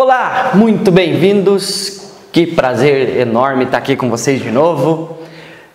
Olá, 0.00 0.52
muito 0.54 0.92
bem-vindos. 0.92 2.12
Que 2.30 2.46
prazer 2.46 3.16
enorme 3.16 3.64
estar 3.64 3.78
aqui 3.78 3.96
com 3.96 4.08
vocês 4.08 4.40
de 4.40 4.48
novo. 4.48 5.18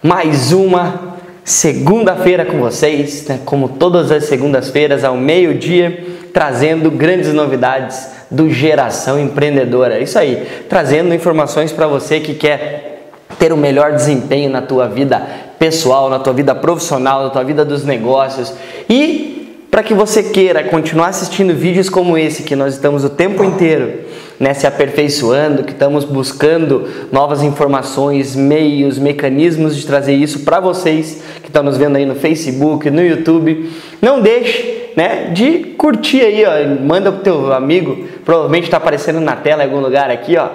Mais 0.02 0.54
uma 0.54 1.18
segunda-feira 1.44 2.46
com 2.46 2.58
vocês, 2.58 3.28
né? 3.28 3.42
como 3.44 3.68
todas 3.68 4.14
as 4.14 4.24
segundas-feiras 4.24 5.04
ao 5.04 5.18
meio-dia, 5.18 6.06
trazendo 6.32 6.90
grandes 6.90 7.34
novidades 7.34 8.12
do 8.32 8.50
Geração 8.50 9.20
Empreendedora. 9.20 10.00
Isso 10.00 10.18
aí, 10.18 10.48
trazendo 10.70 11.14
informações 11.14 11.74
para 11.74 11.86
você 11.86 12.22
que 12.22 12.34
quer 12.34 13.10
ter 13.38 13.52
o 13.52 13.56
um 13.56 13.60
melhor 13.60 13.92
desempenho 13.92 14.50
na 14.50 14.62
tua 14.62 14.88
vida 14.88 15.22
pessoal, 15.60 16.10
na 16.10 16.20
tua 16.20 16.32
vida 16.32 16.56
profissional, 16.56 17.24
na 17.24 17.30
tua 17.30 17.44
vida 17.44 17.66
dos 17.66 17.84
negócios 17.84 18.54
e 18.90 19.33
para 19.74 19.82
que 19.82 19.96
você 19.96 20.22
queira 20.22 20.64
continuar 20.66 21.08
assistindo 21.08 21.52
vídeos 21.52 21.90
como 21.90 22.16
esse 22.16 22.44
que 22.44 22.56
nós 22.56 22.76
estamos 22.76 23.04
o 23.04 23.10
tempo 23.10 23.44
inteiro 23.44 24.02
né, 24.40 24.54
se 24.54 24.68
aperfeiçoando, 24.68 25.64
que 25.64 25.72
estamos 25.72 26.06
buscando 26.06 26.88
novas 27.12 27.42
informações, 27.42 28.36
meios, 28.36 29.00
mecanismos 29.00 29.76
de 29.76 29.84
trazer 29.84 30.14
isso 30.14 30.42
para 30.42 30.60
vocês 30.60 31.24
que 31.42 31.48
estão 31.48 31.64
nos 31.64 31.76
vendo 31.76 31.96
aí 31.96 32.06
no 32.06 32.14
Facebook, 32.14 32.88
no 32.92 33.04
YouTube. 33.04 33.72
Não 34.00 34.22
deixe 34.22 34.92
né, 34.96 35.32
de 35.34 35.74
curtir 35.76 36.22
aí, 36.22 36.46
ó, 36.46 36.80
manda 36.80 37.12
pro 37.12 37.22
teu 37.22 37.52
amigo, 37.52 38.08
provavelmente 38.24 38.66
está 38.66 38.78
aparecendo 38.78 39.20
na 39.20 39.36
tela 39.36 39.64
em 39.64 39.66
algum 39.66 39.80
lugar 39.80 40.12
aqui, 40.12 40.38
ó. 40.38 40.50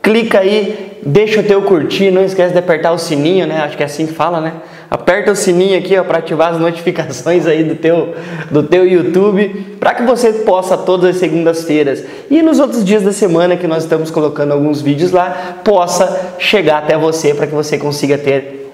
Clica 0.00 0.38
aí, 0.38 0.92
deixa 1.02 1.40
o 1.40 1.42
teu 1.42 1.60
curtir, 1.62 2.12
não 2.12 2.22
esquece 2.22 2.52
de 2.52 2.58
apertar 2.60 2.92
o 2.92 2.98
sininho, 2.98 3.48
né? 3.48 3.62
Acho 3.62 3.76
que 3.76 3.82
é 3.82 3.86
assim 3.86 4.06
que 4.06 4.12
fala, 4.12 4.40
né? 4.40 4.52
Aperta 4.90 5.32
o 5.32 5.36
sininho 5.36 5.78
aqui 5.78 6.00
para 6.02 6.18
ativar 6.18 6.52
as 6.52 6.60
notificações 6.60 7.46
aí 7.46 7.62
do 7.62 7.74
teu, 7.74 8.14
do 8.50 8.62
teu 8.62 8.86
YouTube, 8.86 9.76
para 9.78 9.94
que 9.94 10.02
você 10.02 10.32
possa 10.32 10.76
todas 10.76 11.10
as 11.10 11.16
segundas-feiras 11.16 12.04
e 12.30 12.42
nos 12.42 12.58
outros 12.58 12.84
dias 12.84 13.02
da 13.02 13.12
semana 13.12 13.56
que 13.56 13.66
nós 13.66 13.84
estamos 13.84 14.10
colocando 14.10 14.52
alguns 14.52 14.80
vídeos 14.80 15.12
lá, 15.12 15.58
possa 15.62 16.34
chegar 16.38 16.78
até 16.78 16.96
você 16.96 17.34
para 17.34 17.46
que 17.46 17.54
você 17.54 17.76
consiga 17.76 18.16
ter 18.16 18.72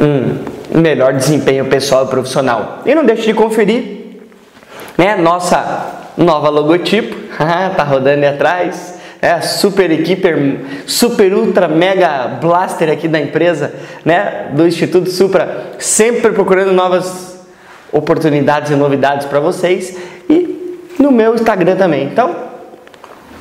um 0.00 0.80
melhor 0.80 1.12
desempenho 1.12 1.64
pessoal 1.66 2.04
e 2.04 2.08
profissional. 2.08 2.82
E 2.84 2.94
não 2.94 3.04
deixe 3.04 3.22
de 3.22 3.34
conferir 3.34 3.96
né, 4.96 5.16
nossa 5.16 5.94
nova 6.16 6.48
logotipo, 6.48 7.16
tá 7.76 7.82
rodando 7.82 8.24
aí 8.24 8.28
atrás 8.28 8.95
é 9.26 9.40
super 9.40 9.90
equipe, 9.90 10.28
super 10.86 11.34
ultra 11.34 11.66
mega 11.66 12.38
blaster 12.40 12.88
aqui 12.88 13.08
da 13.08 13.20
empresa, 13.20 13.74
né, 14.04 14.50
do 14.52 14.64
Instituto 14.64 15.10
Supra, 15.10 15.72
sempre 15.80 16.30
procurando 16.30 16.72
novas 16.72 17.44
oportunidades 17.90 18.70
e 18.70 18.76
novidades 18.76 19.26
para 19.26 19.40
vocês 19.40 19.96
e 20.30 20.78
no 20.96 21.10
meu 21.10 21.34
Instagram 21.34 21.74
também. 21.74 22.04
Então, 22.04 22.36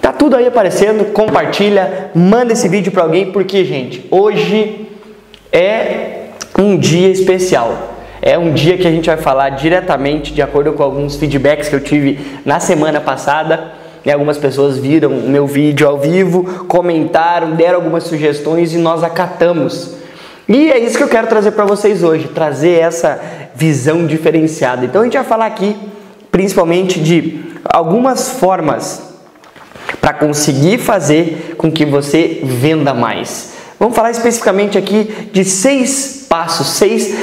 tá 0.01 0.11
tudo 0.11 0.35
aí 0.35 0.47
aparecendo, 0.47 1.13
compartilha, 1.13 2.09
manda 2.15 2.53
esse 2.53 2.67
vídeo 2.67 2.91
para 2.91 3.03
alguém 3.03 3.31
porque, 3.31 3.63
gente, 3.63 4.07
hoje 4.09 4.89
é 5.51 6.29
um 6.57 6.77
dia 6.77 7.09
especial. 7.09 7.91
É 8.23 8.39
um 8.39 8.53
dia 8.53 8.75
que 8.75 8.87
a 8.87 8.91
gente 8.91 9.05
vai 9.05 9.17
falar 9.17 9.49
diretamente 9.49 10.33
de 10.33 10.41
acordo 10.41 10.73
com 10.73 10.81
alguns 10.81 11.15
feedbacks 11.15 11.69
que 11.69 11.75
eu 11.75 11.79
tive 11.79 12.19
na 12.43 12.59
semana 12.59 12.99
passada 12.99 13.84
algumas 14.13 14.37
pessoas 14.37 14.77
viram 14.77 15.11
o 15.11 15.29
meu 15.29 15.47
vídeo 15.47 15.87
ao 15.87 15.97
vivo, 15.97 16.65
comentaram, 16.65 17.55
deram 17.55 17.75
algumas 17.75 18.03
sugestões 18.03 18.73
e 18.73 18.77
nós 18.77 19.03
acatamos. 19.03 19.95
E 20.47 20.71
é 20.71 20.77
isso 20.77 20.97
que 20.97 21.03
eu 21.03 21.07
quero 21.07 21.25
trazer 21.25 21.51
para 21.51 21.65
vocês 21.65 22.03
hoje, 22.03 22.27
trazer 22.27 22.79
essa 22.79 23.19
visão 23.55 24.05
diferenciada. 24.05 24.85
Então 24.85 25.01
a 25.01 25.03
gente 25.05 25.17
vai 25.17 25.23
falar 25.23 25.47
aqui 25.47 25.75
principalmente 26.31 26.99
de 26.99 27.39
algumas 27.63 28.29
formas 28.29 29.01
para 29.99 30.13
conseguir 30.13 30.77
fazer 30.77 31.55
com 31.57 31.71
que 31.71 31.85
você 31.85 32.41
venda 32.43 32.93
mais. 32.93 33.53
Vamos 33.79 33.95
falar 33.95 34.11
especificamente 34.11 34.77
aqui 34.77 35.29
de 35.33 35.43
seis 35.43 36.25
passos, 36.29 36.67
seis 36.67 37.15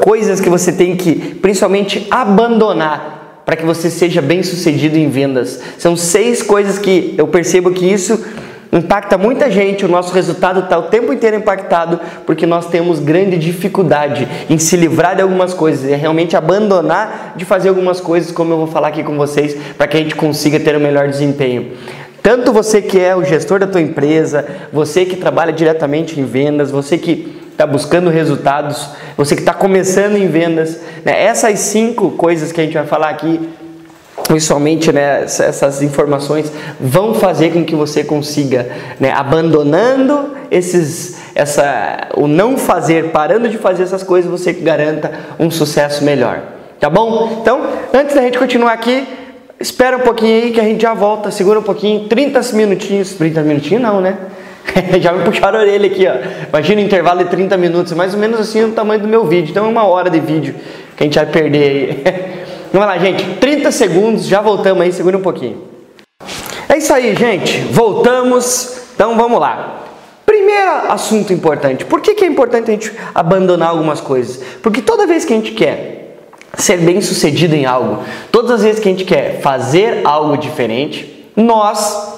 coisas 0.00 0.40
que 0.40 0.48
você 0.48 0.72
tem 0.72 0.94
que 0.94 1.36
principalmente 1.36 2.06
abandonar 2.10 3.16
para 3.46 3.54
que 3.54 3.64
você 3.64 3.88
seja 3.88 4.20
bem 4.20 4.42
sucedido 4.42 4.98
em 4.98 5.08
vendas. 5.08 5.60
São 5.78 5.96
seis 5.96 6.42
coisas 6.42 6.80
que 6.80 7.14
eu 7.16 7.28
percebo 7.28 7.70
que 7.70 7.86
isso 7.86 8.26
impacta 8.72 9.16
muita 9.16 9.48
gente, 9.48 9.84
o 9.84 9.88
nosso 9.88 10.12
resultado 10.12 10.60
está 10.60 10.76
o 10.76 10.82
tempo 10.82 11.12
inteiro 11.12 11.36
impactado 11.36 12.00
porque 12.26 12.44
nós 12.44 12.66
temos 12.66 12.98
grande 12.98 13.38
dificuldade 13.38 14.26
em 14.50 14.58
se 14.58 14.76
livrar 14.76 15.14
de 15.14 15.22
algumas 15.22 15.54
coisas 15.54 15.88
e 15.88 15.94
realmente 15.94 16.36
abandonar 16.36 17.34
de 17.36 17.44
fazer 17.44 17.68
algumas 17.68 18.00
coisas, 18.00 18.32
como 18.32 18.52
eu 18.52 18.58
vou 18.58 18.66
falar 18.66 18.88
aqui 18.88 19.04
com 19.04 19.16
vocês, 19.16 19.56
para 19.78 19.86
que 19.86 19.96
a 19.96 20.00
gente 20.00 20.16
consiga 20.16 20.58
ter 20.58 20.74
o 20.74 20.78
um 20.78 20.82
melhor 20.82 21.08
desempenho. 21.08 21.70
Tanto 22.20 22.52
você 22.52 22.82
que 22.82 22.98
é 22.98 23.14
o 23.14 23.22
gestor 23.22 23.60
da 23.60 23.68
tua 23.68 23.80
empresa, 23.80 24.44
você 24.72 25.04
que 25.04 25.14
trabalha 25.14 25.52
diretamente 25.52 26.18
em 26.18 26.24
vendas, 26.24 26.72
você 26.72 26.98
que 26.98 27.45
está 27.56 27.66
buscando 27.66 28.10
resultados, 28.10 28.90
você 29.16 29.34
que 29.34 29.40
está 29.40 29.54
começando 29.54 30.16
em 30.16 30.28
vendas, 30.28 30.78
né? 31.02 31.24
essas 31.24 31.58
cinco 31.58 32.10
coisas 32.10 32.52
que 32.52 32.60
a 32.60 32.64
gente 32.64 32.74
vai 32.74 32.86
falar 32.86 33.08
aqui, 33.08 33.48
principalmente 34.28 34.92
né, 34.92 35.22
essas 35.22 35.82
informações 35.82 36.52
vão 36.78 37.14
fazer 37.14 37.52
com 37.52 37.64
que 37.64 37.74
você 37.74 38.04
consiga, 38.04 38.68
né, 39.00 39.10
abandonando 39.10 40.34
esses, 40.50 41.16
essa, 41.34 42.08
o 42.14 42.26
não 42.26 42.58
fazer, 42.58 43.10
parando 43.10 43.48
de 43.48 43.56
fazer 43.56 43.84
essas 43.84 44.02
coisas, 44.02 44.30
você 44.30 44.52
garanta 44.52 45.12
um 45.38 45.50
sucesso 45.50 46.04
melhor. 46.04 46.42
Tá 46.78 46.90
bom? 46.90 47.38
Então, 47.40 47.62
antes 47.94 48.14
da 48.14 48.20
gente 48.20 48.38
continuar 48.38 48.72
aqui, 48.72 49.06
espera 49.58 49.96
um 49.96 50.00
pouquinho 50.00 50.44
aí 50.44 50.50
que 50.50 50.60
a 50.60 50.64
gente 50.64 50.82
já 50.82 50.92
volta, 50.92 51.30
segura 51.30 51.58
um 51.58 51.62
pouquinho, 51.62 52.06
30 52.06 52.40
minutinhos, 52.52 53.14
30 53.14 53.40
minutinhos 53.42 53.82
não, 53.82 54.00
né? 54.02 54.16
Já 55.00 55.12
me 55.12 55.24
puxaram 55.24 55.58
a 55.58 55.62
orelha 55.62 55.86
aqui, 55.86 56.06
ó. 56.06 56.14
Imagina 56.48 56.80
um 56.80 56.84
intervalo 56.84 57.24
de 57.24 57.30
30 57.30 57.56
minutos, 57.56 57.92
mais 57.92 58.14
ou 58.14 58.20
menos 58.20 58.40
assim 58.40 58.64
o 58.64 58.72
tamanho 58.72 59.00
do 59.00 59.08
meu 59.08 59.24
vídeo. 59.24 59.50
Então 59.50 59.66
é 59.66 59.68
uma 59.68 59.86
hora 59.86 60.10
de 60.10 60.20
vídeo 60.20 60.54
que 60.96 61.02
a 61.02 61.06
gente 61.06 61.14
vai 61.14 61.26
perder 61.26 61.62
aí. 61.62 62.36
Vamos 62.72 62.88
lá, 62.88 62.98
gente. 62.98 63.24
30 63.36 63.70
segundos, 63.72 64.26
já 64.26 64.40
voltamos 64.40 64.82
aí, 64.82 64.92
segura 64.92 65.16
um 65.16 65.22
pouquinho. 65.22 65.62
É 66.68 66.78
isso 66.78 66.92
aí, 66.92 67.14
gente. 67.14 67.58
Voltamos. 67.70 68.76
Então 68.94 69.16
vamos 69.16 69.38
lá. 69.38 69.84
Primeiro 70.24 70.90
assunto 70.90 71.32
importante. 71.32 71.84
Por 71.84 72.00
que, 72.00 72.14
que 72.14 72.24
é 72.24 72.28
importante 72.28 72.70
a 72.70 72.74
gente 72.74 72.92
abandonar 73.14 73.68
algumas 73.68 74.00
coisas? 74.00 74.42
Porque 74.62 74.82
toda 74.82 75.06
vez 75.06 75.24
que 75.24 75.32
a 75.32 75.36
gente 75.36 75.52
quer 75.52 76.18
ser 76.54 76.78
bem 76.78 77.00
sucedido 77.00 77.54
em 77.54 77.64
algo, 77.66 78.02
todas 78.32 78.50
as 78.50 78.62
vezes 78.62 78.80
que 78.80 78.88
a 78.88 78.90
gente 78.90 79.04
quer 79.04 79.40
fazer 79.40 80.00
algo 80.04 80.36
diferente, 80.36 81.30
nós 81.36 82.16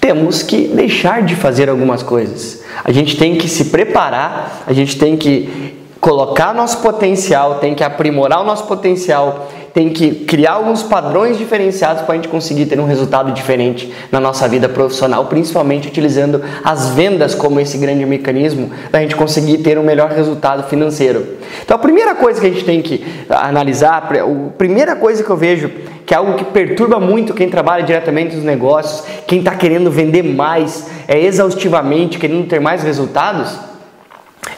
temos 0.00 0.42
que 0.42 0.68
deixar 0.68 1.22
de 1.22 1.34
fazer 1.34 1.68
algumas 1.68 2.02
coisas. 2.02 2.62
A 2.84 2.92
gente 2.92 3.16
tem 3.16 3.36
que 3.36 3.48
se 3.48 3.66
preparar, 3.66 4.62
a 4.66 4.72
gente 4.72 4.98
tem 4.98 5.16
que 5.16 5.76
colocar 6.00 6.54
nosso 6.54 6.78
potencial, 6.78 7.56
tem 7.56 7.74
que 7.74 7.82
aprimorar 7.82 8.40
o 8.40 8.44
nosso 8.44 8.64
potencial, 8.64 9.48
tem 9.72 9.90
que 9.90 10.10
criar 10.24 10.52
alguns 10.52 10.82
padrões 10.82 11.38
diferenciados 11.38 12.02
para 12.02 12.14
a 12.14 12.16
gente 12.16 12.28
conseguir 12.28 12.66
ter 12.66 12.80
um 12.80 12.86
resultado 12.86 13.32
diferente 13.32 13.92
na 14.10 14.20
nossa 14.20 14.48
vida 14.48 14.68
profissional, 14.68 15.26
principalmente 15.26 15.88
utilizando 15.88 16.42
as 16.64 16.90
vendas 16.90 17.34
como 17.34 17.60
esse 17.60 17.78
grande 17.78 18.04
mecanismo 18.04 18.70
da 18.90 19.00
gente 19.00 19.14
conseguir 19.14 19.58
ter 19.58 19.78
um 19.78 19.82
melhor 19.82 20.10
resultado 20.10 20.64
financeiro. 20.64 21.24
Então 21.62 21.76
a 21.76 21.78
primeira 21.78 22.14
coisa 22.14 22.40
que 22.40 22.46
a 22.46 22.50
gente 22.50 22.64
tem 22.64 22.82
que 22.82 23.04
analisar, 23.28 23.96
a 23.98 24.50
primeira 24.56 24.96
coisa 24.96 25.22
que 25.22 25.30
eu 25.30 25.36
vejo 25.36 25.70
que 26.08 26.14
é 26.14 26.16
algo 26.16 26.36
que 26.36 26.44
perturba 26.46 26.98
muito 26.98 27.34
quem 27.34 27.50
trabalha 27.50 27.84
diretamente 27.84 28.34
nos 28.34 28.42
negócios, 28.42 29.04
quem 29.26 29.40
está 29.40 29.54
querendo 29.54 29.90
vender 29.90 30.22
mais, 30.22 30.86
é 31.06 31.20
exaustivamente 31.20 32.18
querendo 32.18 32.48
ter 32.48 32.58
mais 32.58 32.82
resultados, 32.82 33.67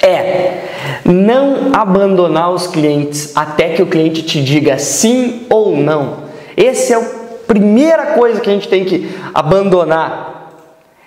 é 0.03 0.65
não 1.05 1.72
abandonar 1.72 2.50
os 2.50 2.66
clientes 2.66 3.33
até 3.37 3.71
que 3.71 3.83
o 3.83 3.87
cliente 3.87 4.22
te 4.22 4.43
diga 4.43 4.78
sim 4.78 5.47
ou 5.49 5.77
não. 5.77 6.31
Essa 6.56 6.94
é 6.94 6.97
a 6.97 7.05
primeira 7.47 8.06
coisa 8.06 8.41
que 8.41 8.49
a 8.49 8.53
gente 8.53 8.69
tem 8.69 8.84
que 8.84 9.11
abandonar. 9.34 10.29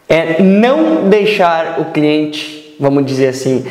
É 0.07 0.42
não 0.44 1.10
deixar 1.10 1.80
o 1.80 1.86
cliente, 1.86 2.75
vamos 2.80 3.06
dizer 3.06 3.30
assim, 3.30 3.66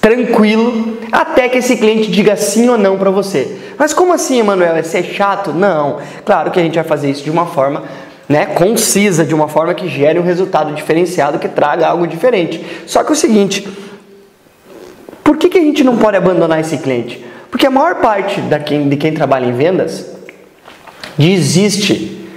tranquilo 0.00 0.98
até 1.10 1.48
que 1.48 1.58
esse 1.58 1.76
cliente 1.76 2.10
diga 2.10 2.36
sim 2.36 2.68
ou 2.68 2.78
não 2.78 2.96
para 2.98 3.10
você. 3.10 3.56
Mas 3.78 3.92
como 3.92 4.12
assim, 4.12 4.38
Emanuel? 4.38 4.76
É 4.76 4.82
chato? 5.02 5.52
Não. 5.52 5.98
Claro 6.24 6.50
que 6.50 6.60
a 6.60 6.62
gente 6.62 6.74
vai 6.74 6.84
fazer 6.84 7.10
isso 7.10 7.24
de 7.24 7.30
uma 7.30 7.46
forma 7.46 7.82
né, 8.28 8.46
concisa, 8.46 9.24
de 9.24 9.34
uma 9.34 9.48
forma 9.48 9.72
que 9.74 9.88
gere 9.88 10.18
um 10.18 10.22
resultado 10.22 10.74
diferenciado, 10.74 11.38
que 11.38 11.48
traga 11.48 11.86
algo 11.86 12.06
diferente. 12.06 12.64
Só 12.86 13.02
que 13.04 13.10
é 13.10 13.12
o 13.12 13.16
seguinte, 13.16 13.66
por 15.26 15.36
que, 15.36 15.48
que 15.48 15.58
a 15.58 15.60
gente 15.60 15.82
não 15.82 15.96
pode 15.96 16.16
abandonar 16.16 16.60
esse 16.60 16.78
cliente? 16.78 17.22
Porque 17.50 17.66
a 17.66 17.70
maior 17.70 17.96
parte 17.96 18.40
da 18.42 18.60
quem, 18.60 18.88
de 18.88 18.96
quem 18.96 19.12
trabalha 19.12 19.46
em 19.46 19.52
vendas 19.52 20.06
desiste 21.18 22.28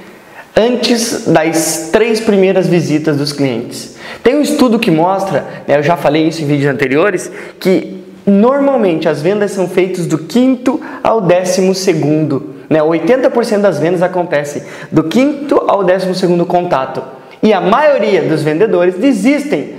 antes 0.56 1.28
das 1.28 1.90
três 1.94 2.20
primeiras 2.20 2.66
visitas 2.66 3.16
dos 3.16 3.32
clientes. 3.32 3.96
Tem 4.24 4.36
um 4.36 4.42
estudo 4.42 4.80
que 4.80 4.90
mostra, 4.90 5.46
né, 5.68 5.78
eu 5.78 5.84
já 5.84 5.96
falei 5.96 6.28
isso 6.28 6.42
em 6.42 6.48
vídeos 6.48 6.74
anteriores, 6.74 7.32
que 7.60 8.04
normalmente 8.26 9.08
as 9.08 9.22
vendas 9.22 9.52
são 9.52 9.70
feitas 9.70 10.08
do 10.08 10.18
quinto 10.18 10.82
ao 11.04 11.22
décimo 11.22 11.76
segundo 11.76 12.56
Né? 12.68 12.80
80% 12.80 13.60
das 13.60 13.78
vendas 13.78 14.02
acontece 14.02 14.64
do 14.92 15.04
quinto 15.04 15.64
ao 15.68 15.84
décimo 15.84 16.16
segundo 16.16 16.44
contato. 16.44 17.04
E 17.44 17.54
a 17.54 17.62
maioria 17.62 18.24
dos 18.24 18.42
vendedores 18.42 18.96
desistem 18.96 19.79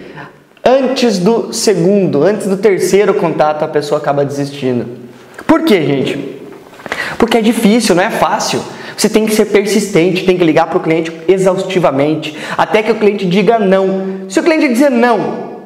antes 0.65 1.19
do 1.19 1.53
segundo, 1.53 2.23
antes 2.23 2.47
do 2.47 2.57
terceiro 2.57 3.15
contato, 3.15 3.65
a 3.65 3.69
pessoa 3.69 4.01
acaba 4.01 4.25
desistindo. 4.25 4.87
Por 5.47 5.63
quê, 5.63 5.83
gente? 5.83 6.41
Porque 7.19 7.39
é 7.39 7.43
difícil, 7.43 7.95
não 7.95 8.03
é 8.03 8.11
fácil. 8.11 8.63
Você 8.97 9.09
tem 9.09 9.25
que 9.25 9.35
ser 9.35 9.47
persistente, 9.47 10.25
tem 10.25 10.37
que 10.37 10.45
ligar 10.45 10.67
para 10.67 10.79
o 10.79 10.81
cliente 10.81 11.13
exaustivamente, 11.27 12.37
até 12.57 12.83
que 12.83 12.93
o 12.93 12.97
cliente 12.97 13.25
diga 13.27 13.59
não. 13.59 14.27
Se 14.29 14.39
o 14.39 14.43
cliente 14.43 14.69
dizer 14.69 14.91
não, 14.91 15.61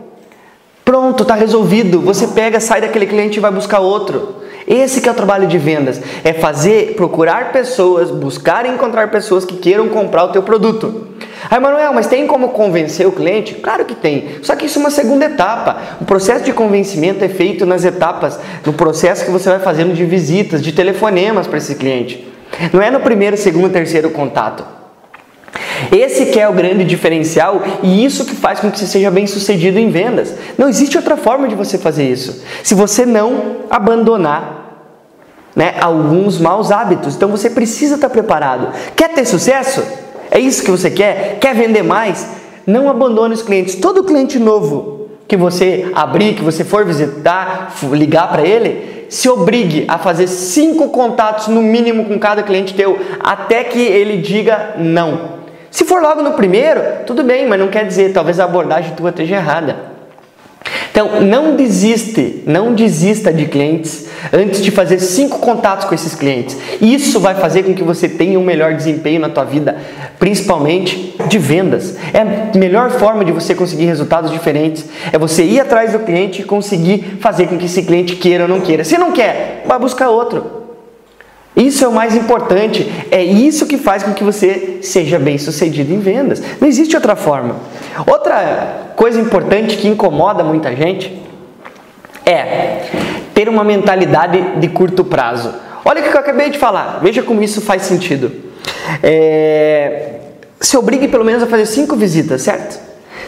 pronto, 0.84 1.22
está 1.22 1.34
resolvido. 1.34 2.00
Você 2.00 2.28
pega, 2.28 2.60
sai 2.60 2.80
daquele 2.80 3.06
cliente 3.06 3.38
e 3.38 3.40
vai 3.40 3.50
buscar 3.50 3.80
outro. 3.80 4.42
Esse 4.66 5.00
que 5.00 5.08
é 5.08 5.12
o 5.12 5.14
trabalho 5.14 5.46
de 5.46 5.58
vendas, 5.58 6.00
é 6.22 6.32
fazer, 6.32 6.94
procurar 6.94 7.52
pessoas, 7.52 8.10
buscar 8.10 8.64
e 8.64 8.70
encontrar 8.70 9.10
pessoas 9.10 9.44
que 9.44 9.56
queiram 9.56 9.88
comprar 9.88 10.24
o 10.24 10.28
teu 10.28 10.42
produto. 10.42 11.08
Ah, 11.50 11.60
Manuel, 11.60 11.92
mas 11.92 12.06
tem 12.06 12.26
como 12.26 12.48
convencer 12.50 13.06
o 13.06 13.12
cliente? 13.12 13.54
Claro 13.54 13.84
que 13.84 13.94
tem. 13.94 14.36
Só 14.42 14.56
que 14.56 14.66
isso 14.66 14.78
é 14.78 14.80
uma 14.80 14.90
segunda 14.90 15.26
etapa. 15.26 15.76
O 16.00 16.04
processo 16.04 16.44
de 16.44 16.52
convencimento 16.52 17.24
é 17.24 17.28
feito 17.28 17.66
nas 17.66 17.84
etapas, 17.84 18.38
no 18.64 18.72
processo 18.72 19.24
que 19.24 19.30
você 19.30 19.48
vai 19.48 19.58
fazendo 19.58 19.94
de 19.94 20.04
visitas, 20.04 20.62
de 20.62 20.72
telefonemas 20.72 21.46
para 21.46 21.58
esse 21.58 21.74
cliente. 21.74 22.26
Não 22.72 22.80
é 22.80 22.90
no 22.90 23.00
primeiro, 23.00 23.36
segundo, 23.36 23.70
terceiro 23.70 24.10
contato. 24.10 24.64
Esse 25.92 26.26
que 26.26 26.40
é 26.40 26.48
o 26.48 26.52
grande 26.52 26.84
diferencial 26.84 27.62
e 27.82 28.04
isso 28.04 28.24
que 28.24 28.34
faz 28.34 28.60
com 28.60 28.70
que 28.70 28.78
você 28.78 28.86
seja 28.86 29.10
bem 29.10 29.26
sucedido 29.26 29.78
em 29.78 29.90
vendas. 29.90 30.34
Não 30.56 30.68
existe 30.68 30.96
outra 30.96 31.16
forma 31.16 31.46
de 31.46 31.54
você 31.54 31.78
fazer 31.78 32.08
isso. 32.08 32.42
Se 32.62 32.74
você 32.74 33.04
não 33.04 33.56
abandonar 33.70 34.64
né, 35.54 35.74
alguns 35.80 36.38
maus 36.38 36.70
hábitos. 36.70 37.14
Então 37.14 37.28
você 37.28 37.48
precisa 37.48 37.94
estar 37.94 38.10
preparado. 38.10 38.72
Quer 38.96 39.10
ter 39.10 39.24
sucesso? 39.24 39.82
É 40.30 40.38
isso 40.38 40.64
que 40.64 40.70
você 40.70 40.90
quer? 40.90 41.38
Quer 41.40 41.54
vender 41.54 41.82
mais? 41.82 42.28
Não 42.66 42.88
abandone 42.88 43.34
os 43.34 43.42
clientes. 43.42 43.74
Todo 43.74 44.04
cliente 44.04 44.38
novo 44.38 45.08
que 45.26 45.36
você 45.36 45.90
abrir, 45.94 46.34
que 46.34 46.42
você 46.42 46.64
for 46.64 46.84
visitar, 46.84 47.74
ligar 47.92 48.28
para 48.28 48.42
ele, 48.46 49.06
se 49.08 49.28
obrigue 49.28 49.84
a 49.88 49.98
fazer 49.98 50.26
cinco 50.26 50.88
contatos 50.88 51.48
no 51.48 51.62
mínimo 51.62 52.04
com 52.04 52.18
cada 52.18 52.42
cliente 52.42 52.74
teu, 52.74 52.98
até 53.20 53.64
que 53.64 53.80
ele 53.80 54.18
diga 54.18 54.74
não. 54.78 55.34
Se 55.70 55.84
for 55.84 56.00
logo 56.00 56.22
no 56.22 56.32
primeiro, 56.32 56.80
tudo 57.06 57.22
bem, 57.22 57.48
mas 57.48 57.58
não 57.58 57.68
quer 57.68 57.86
dizer, 57.86 58.12
talvez 58.12 58.38
a 58.38 58.44
abordagem 58.44 58.94
tua 58.94 59.10
esteja 59.10 59.36
errada. 59.36 59.93
Então, 60.94 61.20
não 61.20 61.56
desiste, 61.56 62.44
não 62.46 62.72
desista 62.72 63.32
de 63.32 63.46
clientes 63.46 64.06
antes 64.32 64.62
de 64.62 64.70
fazer 64.70 65.00
cinco 65.00 65.40
contatos 65.40 65.86
com 65.86 65.92
esses 65.92 66.14
clientes. 66.14 66.56
Isso 66.80 67.18
vai 67.18 67.34
fazer 67.34 67.64
com 67.64 67.74
que 67.74 67.82
você 67.82 68.08
tenha 68.08 68.38
um 68.38 68.44
melhor 68.44 68.74
desempenho 68.74 69.20
na 69.20 69.28
tua 69.28 69.42
vida, 69.42 69.76
principalmente 70.20 71.16
de 71.28 71.36
vendas. 71.36 71.96
É 72.12 72.20
a 72.20 72.56
melhor 72.56 72.92
forma 72.92 73.24
de 73.24 73.32
você 73.32 73.56
conseguir 73.56 73.86
resultados 73.86 74.30
diferentes. 74.30 74.84
É 75.12 75.18
você 75.18 75.42
ir 75.42 75.58
atrás 75.58 75.90
do 75.90 75.98
cliente 75.98 76.42
e 76.42 76.44
conseguir 76.44 77.18
fazer 77.18 77.48
com 77.48 77.58
que 77.58 77.64
esse 77.64 77.82
cliente 77.82 78.14
queira 78.14 78.44
ou 78.44 78.48
não 78.48 78.60
queira. 78.60 78.84
Se 78.84 78.96
não 78.96 79.10
quer, 79.10 79.64
vai 79.66 79.80
buscar 79.80 80.10
outro. 80.10 80.63
Isso 81.56 81.84
é 81.84 81.88
o 81.88 81.92
mais 81.92 82.16
importante, 82.16 82.92
é 83.12 83.22
isso 83.22 83.66
que 83.66 83.78
faz 83.78 84.02
com 84.02 84.12
que 84.12 84.24
você 84.24 84.78
seja 84.82 85.18
bem 85.18 85.38
sucedido 85.38 85.92
em 85.92 86.00
vendas. 86.00 86.42
Não 86.60 86.66
existe 86.66 86.96
outra 86.96 87.14
forma. 87.14 87.56
Outra 88.06 88.92
coisa 88.96 89.20
importante 89.20 89.76
que 89.76 89.86
incomoda 89.86 90.42
muita 90.42 90.74
gente 90.74 91.22
é 92.26 92.86
ter 93.32 93.48
uma 93.48 93.62
mentalidade 93.62 94.58
de 94.58 94.68
curto 94.68 95.04
prazo. 95.04 95.54
Olha 95.84 96.00
o 96.00 96.04
que 96.04 96.16
eu 96.16 96.20
acabei 96.20 96.50
de 96.50 96.58
falar, 96.58 96.98
veja 97.02 97.22
como 97.22 97.42
isso 97.42 97.60
faz 97.60 97.82
sentido. 97.82 98.32
É, 99.02 100.14
se 100.60 100.76
obrigue 100.76 101.06
pelo 101.06 101.24
menos 101.24 101.42
a 101.42 101.46
fazer 101.46 101.66
cinco 101.66 101.94
visitas, 101.94 102.42
certo? 102.42 102.80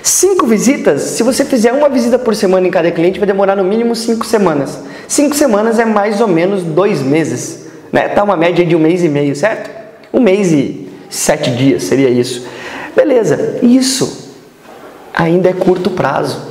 Cinco 0.03 0.47
visitas, 0.47 1.03
se 1.03 1.23
você 1.23 1.45
fizer 1.45 1.73
uma 1.73 1.89
visita 1.89 2.19
por 2.19 2.35
semana 2.35 2.67
em 2.67 2.71
cada 2.71 2.91
cliente, 2.91 3.19
vai 3.19 3.27
demorar 3.27 3.55
no 3.57 3.65
mínimo 3.65 3.95
cinco 3.95 4.25
semanas. 4.25 4.81
Cinco 5.07 5.35
semanas 5.35 5.79
é 5.79 5.85
mais 5.85 6.21
ou 6.21 6.29
menos 6.29 6.63
dois 6.63 7.03
meses. 7.03 7.66
Né? 7.97 8.09
Tá 8.09 8.23
uma 8.23 8.37
média 8.37 8.63
de 8.63 8.77
um 8.77 8.79
mês 8.79 9.03
e 9.03 9.09
meio, 9.09 9.35
certo? 9.35 9.71
Um 10.13 10.21
mês 10.21 10.53
e 10.53 10.87
sete 11.09 11.51
dias 11.53 11.85
seria 11.85 12.11
isso. 12.11 12.47
Beleza, 12.95 13.59
isso 13.63 14.35
ainda 15.15 15.49
é 15.49 15.55
curto 15.55 15.89
prazo. 15.89 16.43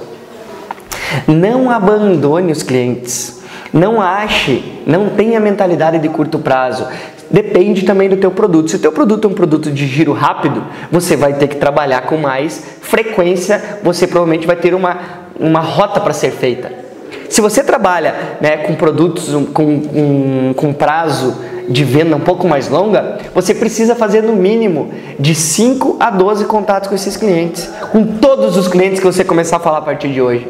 Não 1.28 1.70
abandone 1.70 2.52
os 2.52 2.64
clientes. 2.64 3.44
Não 3.72 4.02
ache, 4.02 4.82
não 4.88 5.10
tenha 5.10 5.40
mentalidade 5.40 6.00
de 6.00 6.10
curto 6.10 6.40
prazo. 6.40 6.88
Depende 7.30 7.84
também 7.84 8.10
do 8.10 8.18
teu 8.18 8.32
produto. 8.32 8.72
Se 8.72 8.78
o 8.78 8.80
teu 8.80 8.92
produto 8.92 9.28
é 9.28 9.32
um 9.32 9.36
produto 9.36 9.72
de 9.72 9.86
giro 9.86 10.14
rápido, 10.14 10.64
você 10.92 11.16
vai 11.16 11.34
ter 11.34 11.48
que 11.48 11.58
trabalhar 11.58 12.08
com 12.08 12.18
mais 12.18 12.60
frequência, 12.82 13.80
você 13.84 14.08
provavelmente 14.08 14.48
vai 14.48 14.56
ter 14.56 14.74
uma, 14.74 14.98
uma 15.40 15.60
rota 15.60 16.00
para 16.00 16.14
ser 16.14 16.32
feita. 16.32 16.85
Se 17.30 17.42
você 17.42 17.64
trabalha 17.64 18.38
né, 18.40 18.58
com 18.58 18.76
produtos 18.76 19.30
com, 19.54 20.54
com 20.56 20.74
prazo 20.74 21.36
de 21.68 21.84
venda 21.84 22.16
um 22.16 22.20
pouco 22.20 22.48
mais 22.48 22.70
longa, 22.70 23.18
você 23.34 23.54
precisa 23.54 23.96
fazer 23.96 24.22
no 24.22 24.34
mínimo 24.34 24.92
de 25.20 25.34
5 25.34 25.98
a 26.00 26.10
12 26.10 26.46
contatos 26.46 26.90
com 26.90 26.96
esses 26.96 27.18
clientes, 27.18 27.70
com 27.92 28.06
todos 28.06 28.56
os 28.58 28.68
clientes 28.68 29.00
que 29.00 29.06
você 29.06 29.24
começar 29.24 29.58
a 29.58 29.60
falar 29.60 29.80
a 29.80 29.82
partir 29.82 30.10
de 30.10 30.22
hoje. 30.22 30.48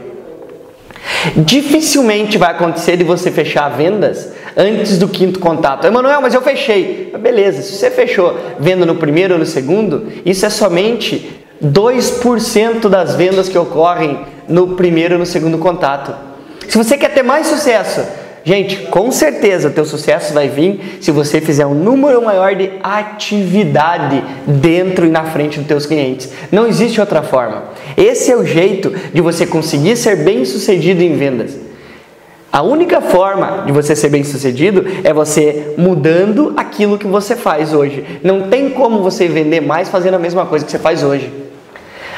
Dificilmente 1.36 2.38
vai 2.38 2.52
acontecer 2.52 2.98
de 2.98 3.04
você 3.04 3.32
fechar 3.32 3.70
vendas 3.70 4.32
antes 4.56 4.98
do 4.98 5.08
quinto 5.08 5.40
contato. 5.40 5.88
Emanuel, 5.88 6.22
mas 6.22 6.34
eu 6.34 6.42
fechei. 6.42 7.14
Beleza, 7.20 7.62
se 7.62 7.74
você 7.74 7.90
fechou 7.90 8.38
venda 8.60 8.86
no 8.86 8.96
primeiro 8.96 9.34
ou 9.34 9.40
no 9.40 9.46
segundo, 9.46 10.12
isso 10.26 10.46
é 10.46 10.50
somente 10.50 11.42
2% 11.64 12.88
das 12.90 13.16
vendas 13.16 13.50
que 13.50 13.58
ocorrem 13.58 14.20
no 14.48 14.76
primeiro 14.76 15.16
ou 15.16 15.20
no 15.20 15.26
segundo 15.26 15.58
contato. 15.58 16.35
Se 16.68 16.78
você 16.78 16.98
quer 16.98 17.14
ter 17.14 17.24
mais 17.24 17.48
sucesso, 17.48 18.02
gente, 18.44 18.78
com 18.88 19.12
certeza 19.12 19.70
o 19.70 19.72
teu 19.72 19.86
sucesso 19.86 20.34
vai 20.34 20.50
vir 20.50 20.98
se 21.02 21.12
você 21.12 21.40
fizer 21.40 21.66
um 21.66 21.74
número 21.74 22.22
maior 22.24 22.56
de 22.56 22.72
atividade 22.84 24.24
dentro 24.46 25.06
e 25.06 25.10
na 25.10 25.24
frente 25.26 25.60
dos 25.60 25.68
teus 25.68 25.86
clientes. 25.86 26.30
Não 26.52 26.68
existe 26.68 27.00
outra 27.00 27.22
forma. 27.22 27.66
Esse 27.96 28.32
é 28.32 28.36
o 28.36 28.46
jeito 28.46 28.94
de 29.14 29.22
você 29.22 29.46
conseguir 29.46 29.96
ser 29.96 30.24
bem 30.24 30.46
sucedido 30.46 31.02
em 31.02 31.16
vendas. 31.16 31.66
A 32.56 32.62
única 32.62 33.02
forma 33.02 33.64
de 33.66 33.74
você 33.74 33.98
ser 33.98 34.08
bem 34.08 34.24
sucedido 34.24 34.86
é 35.04 35.12
você 35.14 35.74
mudando 35.78 36.54
aquilo 36.56 36.98
que 36.98 37.06
você 37.06 37.36
faz 37.36 37.74
hoje. 37.74 38.06
Não 38.24 38.48
tem 38.48 38.70
como 38.70 39.04
você 39.04 39.28
vender 39.28 39.60
mais 39.60 39.90
fazendo 39.90 40.14
a 40.14 40.20
mesma 40.20 40.46
coisa 40.46 40.64
que 40.64 40.72
você 40.72 40.80
faz 40.80 41.04
hoje. 41.04 41.30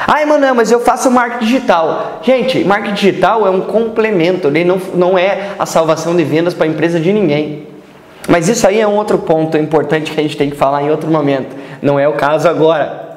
Ah, 0.06 0.22
Emanuel, 0.22 0.54
mas 0.54 0.72
eu 0.72 0.80
faço 0.80 1.10
marketing 1.10 1.46
digital. 1.46 2.20
Gente, 2.22 2.64
marketing 2.64 2.94
digital 2.94 3.48
é 3.48 3.50
um 3.50 3.62
complemento, 3.62 4.48
ele 4.48 4.64
não, 4.64 4.80
não 4.94 5.18
é 5.18 5.52
a 5.58 5.66
salvação 5.66 6.16
de 6.16 6.24
vendas 6.24 6.54
para 6.54 6.66
a 6.66 6.70
empresa 6.70 7.00
de 7.00 7.12
ninguém. 7.12 7.68
Mas 8.28 8.50
isso 8.50 8.68
aí 8.68 8.80
é 8.80 8.88
um 8.88 8.96
outro 8.96 9.18
ponto 9.18 9.58
importante 9.58 10.12
que 10.12 10.20
a 10.20 10.24
gente 10.24 10.38
tem 10.38 10.50
que 10.50 10.56
falar 10.56 10.84
em 10.84 10.92
outro 10.92 11.10
momento. 11.10 11.56
Não 11.82 12.00
é 12.00 12.08
o 12.08 12.14
caso 12.14 12.48
agora. 12.48 13.08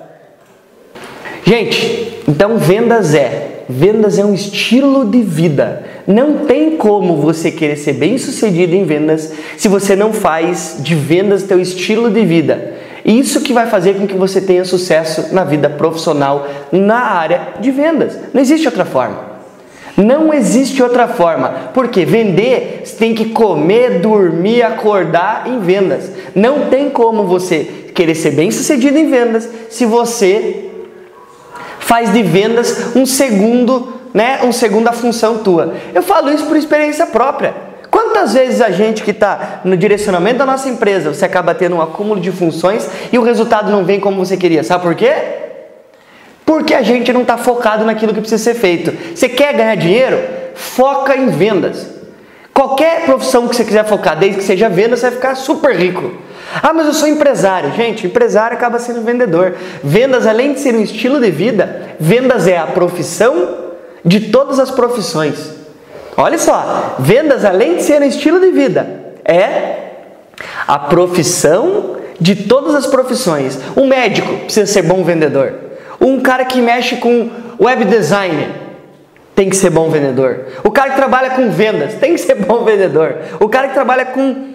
Gente, 1.45 2.23
então 2.29 2.57
vendas 2.57 3.15
é. 3.15 3.65
Vendas 3.69 4.19
é 4.19 4.25
um 4.25 4.35
estilo 4.35 5.05
de 5.05 5.23
vida. 5.23 5.85
Não 6.07 6.39
tem 6.39 6.77
como 6.77 7.17
você 7.17 7.51
querer 7.51 7.77
ser 7.77 7.93
bem 7.95 8.19
sucedido 8.19 8.75
em 8.75 8.85
vendas 8.85 9.33
se 9.57 9.69
você 9.69 9.95
não 9.95 10.13
faz 10.13 10.77
de 10.81 10.95
vendas 10.95 11.45
teu 11.45 11.61
estilo 11.61 12.11
de 12.11 12.25
vida. 12.25 12.80
Isso 13.11 13.41
que 13.41 13.53
vai 13.53 13.67
fazer 13.67 13.95
com 13.95 14.07
que 14.07 14.15
você 14.15 14.41
tenha 14.41 14.65
sucesso 14.65 15.35
na 15.35 15.43
vida 15.43 15.69
profissional 15.69 16.47
na 16.71 17.01
área 17.01 17.55
de 17.59 17.73
vendas. 17.73 18.17
Não 18.33 18.41
existe 18.41 18.69
outra 18.69 18.85
forma. 18.85 19.19
Não 19.97 20.33
existe 20.33 20.81
outra 20.81 21.09
forma. 21.09 21.71
Porque 21.75 22.05
vender, 22.05 22.83
você 22.85 22.97
tem 22.97 23.13
que 23.13 23.31
comer, 23.31 23.99
dormir, 23.99 24.63
acordar 24.63 25.49
em 25.49 25.59
vendas. 25.59 26.09
Não 26.37 26.69
tem 26.69 26.89
como 26.89 27.25
você 27.25 27.91
querer 27.93 28.15
ser 28.15 28.31
bem 28.31 28.53
sucedido 28.53 28.97
em 28.97 29.11
vendas 29.11 29.49
se 29.69 29.85
você 29.85 30.71
faz 31.81 32.13
de 32.13 32.23
vendas 32.23 32.95
um 32.95 33.05
segundo, 33.05 33.93
né, 34.15 34.39
uma 34.45 34.53
segunda 34.53 34.93
função 34.93 35.39
tua. 35.39 35.75
Eu 35.93 36.03
falo 36.03 36.31
isso 36.31 36.47
por 36.47 36.57
experiência 36.57 37.07
própria. 37.07 37.70
Quantas 38.01 38.33
vezes 38.33 38.63
a 38.63 38.71
gente 38.71 39.03
que 39.03 39.11
está 39.11 39.61
no 39.63 39.77
direcionamento 39.77 40.39
da 40.39 40.47
nossa 40.47 40.71
empresa, 40.71 41.13
você 41.13 41.27
acaba 41.27 41.55
tendo 41.55 41.77
um 41.77 41.83
acúmulo 41.83 42.19
de 42.19 42.33
funções 42.33 42.89
e 43.13 43.19
o 43.19 43.23
resultado 43.23 43.71
não 43.71 43.85
vem 43.85 44.01
como 44.01 44.25
você 44.25 44.39
queria? 44.39 44.65
Sabe 44.65 44.85
por 44.85 44.95
quê? 44.95 45.13
Porque 46.47 46.73
a 46.73 46.81
gente 46.81 47.13
não 47.13 47.21
está 47.21 47.37
focado 47.37 47.85
naquilo 47.85 48.15
que 48.15 48.21
precisa 48.21 48.43
ser 48.43 48.55
feito. 48.55 48.91
Você 49.15 49.29
quer 49.29 49.53
ganhar 49.53 49.75
dinheiro? 49.75 50.19
Foca 50.55 51.15
em 51.15 51.27
vendas. 51.29 51.89
Qualquer 52.55 53.05
profissão 53.05 53.47
que 53.47 53.55
você 53.55 53.65
quiser 53.65 53.85
focar, 53.85 54.19
desde 54.19 54.39
que 54.39 54.45
seja 54.45 54.71
vendas, 54.71 55.01
você 55.01 55.11
vai 55.11 55.17
ficar 55.17 55.35
super 55.35 55.77
rico. 55.77 56.11
Ah, 56.63 56.73
mas 56.73 56.87
eu 56.87 56.95
sou 56.95 57.07
empresário. 57.07 57.71
Gente, 57.75 58.07
empresário 58.07 58.57
acaba 58.57 58.79
sendo 58.79 59.03
vendedor. 59.03 59.57
Vendas, 59.85 60.27
além 60.27 60.55
de 60.55 60.61
ser 60.61 60.75
um 60.75 60.81
estilo 60.81 61.21
de 61.21 61.31
vida, 61.31 61.91
vendas 62.01 62.49
é 62.49 62.57
a 62.57 62.67
profissão 62.67 63.59
de 64.03 64.31
todas 64.31 64.59
as 64.59 64.71
profissões. 64.71 65.60
Olha 66.21 66.37
só, 66.37 66.97
vendas 66.99 67.47
além 67.47 67.77
de 67.77 67.83
ser 67.83 68.03
um 68.03 68.05
estilo 68.05 68.41
de 68.41 68.51
vida, 68.51 68.87
é 69.25 69.77
A 70.67 70.79
profissão 70.79 71.97
de 72.21 72.35
todas 72.35 72.75
as 72.75 72.87
profissões. 72.87 73.59
Um 73.77 73.87
médico 73.87 74.37
precisa 74.45 74.71
ser 74.71 74.83
bom 74.83 75.03
vendedor. 75.03 75.55
Um 75.99 76.21
cara 76.21 76.45
que 76.45 76.61
mexe 76.61 76.97
com 76.97 77.31
web 77.59 77.85
design 77.87 78.49
tem 79.35 79.49
que 79.49 79.57
ser 79.57 79.71
bom 79.71 79.89
vendedor. 79.89 80.47
O 80.63 80.71
cara 80.71 80.91
que 80.91 80.97
trabalha 80.97 81.31
com 81.31 81.51
vendas 81.51 81.95
tem 81.95 82.13
que 82.13 82.21
ser 82.21 82.35
bom 82.35 82.65
vendedor. 82.65 83.17
O 83.41 83.49
cara 83.49 83.69
que 83.69 83.75
trabalha 83.75 84.05
com 84.05 84.51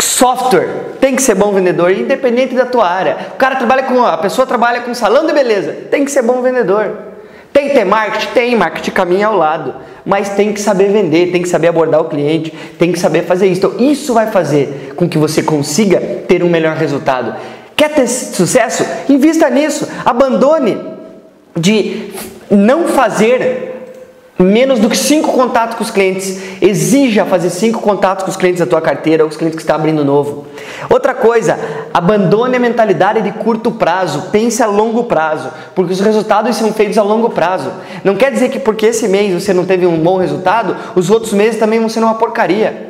software 0.00 0.68
tem 1.00 1.16
que 1.16 1.22
ser 1.22 1.34
bom 1.34 1.52
vendedor, 1.52 1.90
independente 1.90 2.54
da 2.54 2.66
tua 2.66 2.88
área. 2.88 3.16
O 3.34 3.36
cara 3.36 3.56
trabalha 3.56 3.82
com 3.82 4.04
a 4.04 4.16
pessoa 4.18 4.46
trabalha 4.46 4.82
com 4.82 4.94
salão 4.94 5.26
de 5.26 5.32
beleza, 5.32 5.72
tem 5.90 6.04
que 6.04 6.10
ser 6.10 6.22
bom 6.22 6.40
vendedor. 6.40 7.09
Tem 7.52 7.68
que 7.68 7.74
ter 7.74 7.84
marketing? 7.84 8.28
Tem, 8.32 8.56
marketing 8.56 8.90
caminha 8.90 9.26
ao 9.26 9.36
lado. 9.36 9.74
Mas 10.04 10.30
tem 10.30 10.52
que 10.52 10.60
saber 10.60 10.90
vender, 10.90 11.30
tem 11.30 11.42
que 11.42 11.48
saber 11.48 11.68
abordar 11.68 12.00
o 12.00 12.04
cliente, 12.04 12.52
tem 12.78 12.90
que 12.90 12.98
saber 12.98 13.24
fazer 13.24 13.46
isso. 13.46 13.66
Então, 13.66 13.78
isso 13.78 14.14
vai 14.14 14.28
fazer 14.28 14.94
com 14.96 15.08
que 15.08 15.18
você 15.18 15.42
consiga 15.42 16.00
ter 16.26 16.42
um 16.42 16.48
melhor 16.48 16.76
resultado. 16.76 17.34
Quer 17.76 17.90
ter 17.90 18.06
sucesso? 18.06 18.84
Invista 19.08 19.48
nisso. 19.50 19.88
Abandone 20.04 20.78
de 21.56 22.10
não 22.50 22.88
fazer 22.88 23.69
menos 24.44 24.78
do 24.78 24.88
que 24.88 24.96
cinco 24.96 25.32
contatos 25.32 25.76
com 25.76 25.82
os 25.82 25.90
clientes. 25.90 26.40
Exija 26.60 27.24
fazer 27.24 27.50
cinco 27.50 27.80
contatos 27.80 28.24
com 28.24 28.30
os 28.30 28.36
clientes 28.36 28.60
da 28.60 28.66
tua 28.66 28.80
carteira 28.80 29.22
ou 29.22 29.28
os 29.28 29.36
clientes 29.36 29.56
que 29.56 29.62
está 29.62 29.74
abrindo 29.74 30.04
novo. 30.04 30.46
Outra 30.88 31.14
coisa, 31.14 31.58
abandone 31.92 32.56
a 32.56 32.60
mentalidade 32.60 33.22
de 33.22 33.32
curto 33.32 33.70
prazo, 33.70 34.28
pense 34.32 34.62
a 34.62 34.66
longo 34.66 35.04
prazo, 35.04 35.50
porque 35.74 35.92
os 35.92 36.00
resultados 36.00 36.56
são 36.56 36.72
feitos 36.72 36.98
a 36.98 37.02
longo 37.02 37.30
prazo. 37.30 37.70
Não 38.02 38.16
quer 38.16 38.32
dizer 38.32 38.48
que 38.48 38.58
porque 38.58 38.86
esse 38.86 39.08
mês 39.08 39.32
você 39.32 39.52
não 39.52 39.64
teve 39.64 39.86
um 39.86 39.98
bom 39.98 40.16
resultado, 40.16 40.76
os 40.94 41.10
outros 41.10 41.32
meses 41.32 41.58
também 41.58 41.78
vão 41.78 41.88
ser 41.88 42.00
uma 42.00 42.14
porcaria. 42.14 42.88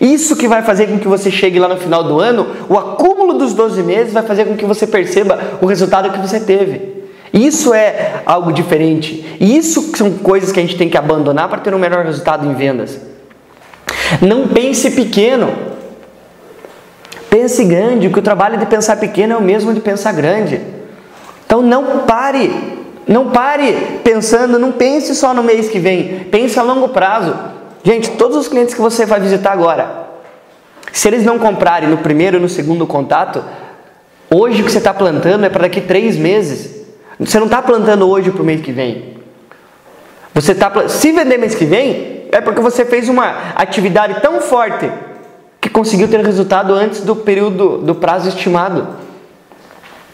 Isso 0.00 0.34
que 0.34 0.48
vai 0.48 0.62
fazer 0.62 0.88
com 0.88 0.98
que 0.98 1.06
você 1.06 1.30
chegue 1.30 1.60
lá 1.60 1.68
no 1.68 1.76
final 1.76 2.02
do 2.02 2.18
ano, 2.18 2.44
o 2.68 2.76
acúmulo 2.76 3.34
dos 3.34 3.54
12 3.54 3.82
meses 3.84 4.12
vai 4.12 4.24
fazer 4.24 4.46
com 4.46 4.56
que 4.56 4.66
você 4.66 4.84
perceba 4.84 5.38
o 5.60 5.66
resultado 5.66 6.10
que 6.10 6.18
você 6.18 6.40
teve. 6.40 6.91
Isso 7.32 7.72
é 7.72 8.22
algo 8.26 8.52
diferente. 8.52 9.36
Isso 9.40 9.96
são 9.96 10.10
coisas 10.18 10.52
que 10.52 10.60
a 10.60 10.62
gente 10.62 10.76
tem 10.76 10.90
que 10.90 10.98
abandonar 10.98 11.48
para 11.48 11.60
ter 11.60 11.74
um 11.74 11.78
melhor 11.78 12.04
resultado 12.04 12.46
em 12.46 12.54
vendas. 12.54 13.00
Não 14.20 14.48
pense 14.48 14.90
pequeno. 14.90 15.52
Pense 17.30 17.64
grande, 17.64 18.10
que 18.10 18.18
o 18.18 18.22
trabalho 18.22 18.58
de 18.58 18.66
pensar 18.66 18.96
pequeno 18.96 19.32
é 19.32 19.36
o 19.36 19.42
mesmo 19.42 19.72
de 19.72 19.80
pensar 19.80 20.12
grande. 20.12 20.60
Então 21.46 21.62
não 21.62 22.00
pare, 22.00 22.54
não 23.08 23.30
pare 23.30 24.00
pensando, 24.04 24.58
não 24.58 24.70
pense 24.70 25.14
só 25.14 25.32
no 25.32 25.42
mês 25.42 25.68
que 25.70 25.78
vem, 25.78 26.24
pense 26.30 26.58
a 26.58 26.62
longo 26.62 26.90
prazo. 26.90 27.34
Gente, 27.82 28.10
todos 28.12 28.36
os 28.36 28.48
clientes 28.48 28.74
que 28.74 28.80
você 28.82 29.06
vai 29.06 29.18
visitar 29.18 29.52
agora, 29.52 30.08
se 30.92 31.08
eles 31.08 31.24
não 31.24 31.38
comprarem 31.38 31.88
no 31.88 31.96
primeiro 31.96 32.36
e 32.36 32.40
no 32.40 32.50
segundo 32.50 32.86
contato, 32.86 33.42
hoje 34.30 34.60
o 34.60 34.64
que 34.66 34.70
você 34.70 34.78
está 34.78 34.92
plantando 34.92 35.46
é 35.46 35.48
para 35.48 35.62
daqui 35.62 35.80
três 35.80 36.16
meses. 36.18 36.81
Você 37.26 37.38
não 37.38 37.46
está 37.46 37.62
plantando 37.62 38.08
hoje 38.08 38.30
para 38.30 38.42
o 38.42 38.44
mês 38.44 38.60
que 38.60 38.72
vem. 38.72 39.16
Você 40.34 40.52
está 40.52 40.88
se 40.88 41.12
vender 41.12 41.38
mês 41.38 41.54
que 41.54 41.64
vem 41.64 42.22
é 42.32 42.40
porque 42.40 42.60
você 42.60 42.84
fez 42.84 43.08
uma 43.08 43.52
atividade 43.54 44.20
tão 44.20 44.40
forte 44.40 44.90
que 45.60 45.68
conseguiu 45.68 46.08
ter 46.08 46.20
resultado 46.24 46.74
antes 46.74 47.02
do 47.02 47.14
período 47.14 47.78
do 47.78 47.94
prazo 47.94 48.28
estimado. 48.28 48.88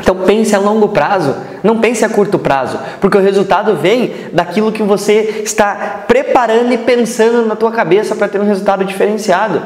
Então 0.01 0.17
pense 0.25 0.55
a 0.55 0.59
longo 0.59 0.89
prazo, 0.89 1.35
não 1.63 1.79
pense 1.79 2.05
a 2.05 2.09
curto 2.09 2.39
prazo, 2.39 2.79
porque 3.01 3.17
o 3.17 3.21
resultado 3.21 3.75
vem 3.77 4.13
daquilo 4.33 4.71
que 4.71 4.83
você 4.83 5.43
está 5.45 6.05
preparando 6.07 6.73
e 6.73 6.79
pensando 6.79 7.47
na 7.47 7.57
tua 7.57 7.73
cabeça 7.73 8.15
para 8.15 8.29
ter 8.29 8.41
um 8.41 8.45
resultado 8.45 8.85
diferenciado. 8.85 9.63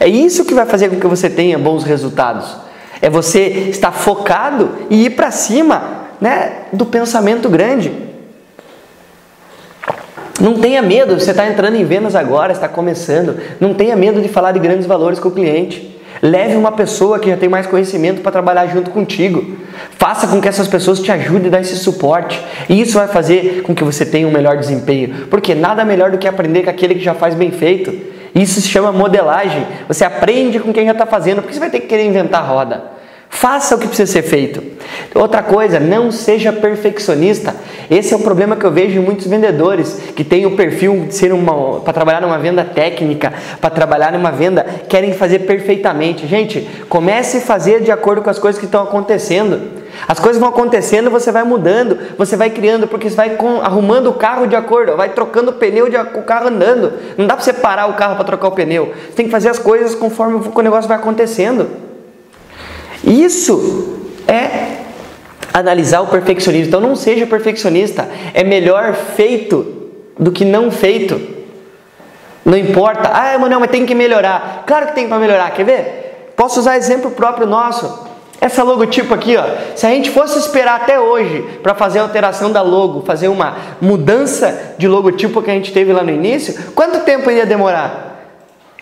É 0.00 0.08
isso 0.08 0.44
que 0.44 0.54
vai 0.54 0.66
fazer 0.66 0.90
com 0.90 1.00
que 1.00 1.06
você 1.06 1.30
tenha 1.30 1.58
bons 1.58 1.84
resultados. 1.84 2.56
É 3.00 3.08
você 3.08 3.40
estar 3.70 3.92
focado 3.92 4.70
e 4.90 5.06
ir 5.06 5.10
para 5.10 5.30
cima 5.30 6.07
né, 6.20 6.62
do 6.72 6.86
pensamento 6.86 7.48
grande. 7.48 8.08
Não 10.40 10.54
tenha 10.54 10.80
medo, 10.80 11.18
você 11.18 11.32
está 11.32 11.48
entrando 11.48 11.74
em 11.74 11.84
vendas 11.84 12.14
agora, 12.14 12.52
está 12.52 12.68
começando. 12.68 13.36
Não 13.60 13.74
tenha 13.74 13.96
medo 13.96 14.20
de 14.20 14.28
falar 14.28 14.52
de 14.52 14.60
grandes 14.60 14.86
valores 14.86 15.18
com 15.18 15.28
o 15.28 15.32
cliente. 15.32 15.96
Leve 16.22 16.56
uma 16.56 16.72
pessoa 16.72 17.18
que 17.18 17.30
já 17.30 17.36
tem 17.36 17.48
mais 17.48 17.66
conhecimento 17.66 18.22
para 18.22 18.32
trabalhar 18.32 18.66
junto 18.66 18.90
contigo. 18.90 19.56
Faça 19.98 20.26
com 20.26 20.40
que 20.40 20.48
essas 20.48 20.68
pessoas 20.68 21.00
te 21.00 21.10
ajudem 21.10 21.48
a 21.48 21.50
dar 21.50 21.60
esse 21.60 21.76
suporte. 21.76 22.40
E 22.68 22.80
isso 22.80 22.94
vai 22.98 23.08
fazer 23.08 23.62
com 23.62 23.74
que 23.74 23.84
você 23.84 24.04
tenha 24.04 24.26
um 24.26 24.30
melhor 24.30 24.56
desempenho. 24.56 25.26
Porque 25.28 25.54
nada 25.54 25.84
melhor 25.84 26.10
do 26.10 26.18
que 26.18 26.26
aprender 26.26 26.62
com 26.62 26.70
aquele 26.70 26.94
que 26.94 27.04
já 27.04 27.14
faz 27.14 27.34
bem 27.34 27.50
feito. 27.50 27.92
Isso 28.34 28.60
se 28.60 28.68
chama 28.68 28.92
modelagem. 28.92 29.66
Você 29.86 30.04
aprende 30.04 30.60
com 30.60 30.72
quem 30.72 30.86
já 30.86 30.92
está 30.92 31.06
fazendo, 31.06 31.40
porque 31.40 31.54
você 31.54 31.60
vai 31.60 31.70
ter 31.70 31.80
que 31.80 31.86
querer 31.86 32.04
inventar 32.04 32.44
roda. 32.44 32.97
Faça 33.38 33.76
o 33.76 33.78
que 33.78 33.86
precisa 33.86 34.10
ser 34.10 34.22
feito. 34.22 34.60
Outra 35.14 35.44
coisa, 35.44 35.78
não 35.78 36.10
seja 36.10 36.52
perfeccionista. 36.52 37.54
Esse 37.88 38.12
é 38.12 38.16
o 38.16 38.20
problema 38.20 38.56
que 38.56 38.64
eu 38.64 38.72
vejo 38.72 38.98
em 38.98 39.00
muitos 39.00 39.28
vendedores 39.28 39.92
que 40.16 40.24
têm 40.24 40.44
o 40.44 40.56
perfil 40.56 41.04
de 41.06 41.14
ser 41.14 41.32
uma 41.32 41.78
para 41.78 41.92
trabalhar 41.92 42.20
numa 42.20 42.36
venda 42.36 42.64
técnica, 42.64 43.32
para 43.60 43.70
trabalhar 43.70 44.12
numa 44.12 44.32
venda, 44.32 44.66
querem 44.88 45.12
fazer 45.12 45.40
perfeitamente. 45.40 46.26
Gente, 46.26 46.68
comece 46.88 47.36
a 47.36 47.40
fazer 47.40 47.80
de 47.80 47.92
acordo 47.92 48.22
com 48.22 48.28
as 48.28 48.40
coisas 48.40 48.58
que 48.58 48.66
estão 48.66 48.82
acontecendo. 48.82 49.70
As 50.08 50.18
coisas 50.18 50.40
vão 50.40 50.48
acontecendo, 50.48 51.08
você 51.08 51.30
vai 51.30 51.44
mudando, 51.44 51.96
você 52.18 52.36
vai 52.36 52.50
criando, 52.50 52.88
porque 52.88 53.08
você 53.08 53.14
vai 53.14 53.38
arrumando 53.62 54.08
o 54.08 54.14
carro 54.14 54.48
de 54.48 54.56
acordo, 54.56 54.96
vai 54.96 55.10
trocando 55.10 55.52
o 55.52 55.54
pneu 55.54 55.88
de 55.88 55.96
o 55.96 56.22
carro 56.22 56.48
andando. 56.48 56.92
Não 57.16 57.24
dá 57.24 57.36
para 57.36 57.44
você 57.44 57.52
parar 57.52 57.86
o 57.86 57.94
carro 57.94 58.16
para 58.16 58.24
trocar 58.24 58.48
o 58.48 58.52
pneu. 58.52 58.92
Você 59.06 59.12
tem 59.14 59.26
que 59.26 59.30
fazer 59.30 59.48
as 59.48 59.60
coisas 59.60 59.94
conforme 59.94 60.40
o 60.52 60.60
negócio 60.60 60.88
vai 60.88 60.98
acontecendo. 60.98 61.87
Isso 63.04 63.98
é 64.26 64.78
analisar 65.52 66.00
o 66.00 66.06
perfeccionismo. 66.06 66.68
Então 66.68 66.80
não 66.80 66.96
seja 66.96 67.26
perfeccionista. 67.26 68.08
É 68.34 68.44
melhor 68.44 68.94
feito 68.94 69.90
do 70.18 70.32
que 70.32 70.44
não 70.44 70.70
feito. 70.70 71.20
Não 72.44 72.56
importa. 72.56 73.10
Ah, 73.12 73.34
Emanuel, 73.34 73.60
mas 73.60 73.70
tem 73.70 73.84
que 73.84 73.94
melhorar. 73.94 74.64
Claro 74.66 74.86
que 74.86 74.94
tem 74.94 75.08
para 75.08 75.18
melhorar. 75.18 75.50
Quer 75.52 75.64
ver? 75.64 76.32
Posso 76.36 76.60
usar 76.60 76.76
exemplo 76.76 77.10
próprio 77.10 77.46
nosso. 77.46 78.08
Essa 78.40 78.62
logotipo 78.62 79.12
aqui, 79.12 79.36
ó, 79.36 79.44
se 79.74 79.84
a 79.84 79.90
gente 79.90 80.10
fosse 80.10 80.38
esperar 80.38 80.76
até 80.76 81.00
hoje 81.00 81.42
para 81.60 81.74
fazer 81.74 81.98
a 81.98 82.02
alteração 82.02 82.52
da 82.52 82.62
logo, 82.62 83.02
fazer 83.04 83.26
uma 83.26 83.56
mudança 83.80 84.76
de 84.78 84.86
logotipo 84.86 85.42
que 85.42 85.50
a 85.50 85.54
gente 85.54 85.72
teve 85.72 85.92
lá 85.92 86.04
no 86.04 86.10
início, 86.10 86.72
quanto 86.72 87.00
tempo 87.00 87.28
iria 87.28 87.44
demorar? 87.44 88.07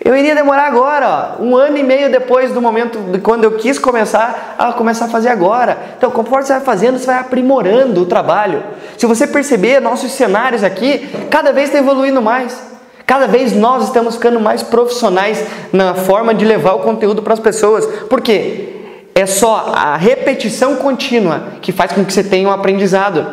Eu 0.03 0.15
iria 0.15 0.35
demorar 0.35 0.67
agora, 0.67 1.35
ó, 1.39 1.43
um 1.43 1.55
ano 1.55 1.77
e 1.77 1.83
meio 1.83 2.11
depois 2.11 2.51
do 2.51 2.61
momento 2.61 2.99
de 3.11 3.19
quando 3.19 3.45
eu 3.45 3.53
quis 3.53 3.79
começar 3.79 4.55
a 4.57 4.71
começar 4.71 5.05
a 5.05 5.07
fazer 5.07 5.29
agora. 5.29 5.77
Então, 5.97 6.11
conforme 6.11 6.45
você 6.45 6.53
vai 6.53 6.61
fazendo, 6.61 6.99
você 6.99 7.07
vai 7.07 7.17
aprimorando 7.17 8.01
o 8.01 8.05
trabalho. 8.05 8.63
Se 8.95 9.07
você 9.07 9.25
perceber, 9.25 9.79
nossos 9.79 10.11
cenários 10.11 10.63
aqui 10.63 11.09
cada 11.31 11.51
vez 11.51 11.69
está 11.69 11.79
evoluindo 11.79 12.21
mais. 12.21 12.61
Cada 13.07 13.25
vez 13.25 13.53
nós 13.53 13.85
estamos 13.85 14.15
ficando 14.15 14.39
mais 14.39 14.61
profissionais 14.61 15.43
na 15.73 15.95
forma 15.95 16.33
de 16.33 16.45
levar 16.45 16.73
o 16.73 16.79
conteúdo 16.79 17.23
para 17.23 17.33
as 17.33 17.39
pessoas. 17.39 17.85
Por 18.07 18.21
quê? 18.21 18.75
É 19.15 19.25
só 19.25 19.71
a 19.73 19.97
repetição 19.97 20.75
contínua 20.75 21.53
que 21.59 21.71
faz 21.71 21.91
com 21.91 22.05
que 22.05 22.13
você 22.13 22.23
tenha 22.23 22.47
um 22.47 22.51
aprendizado. 22.51 23.25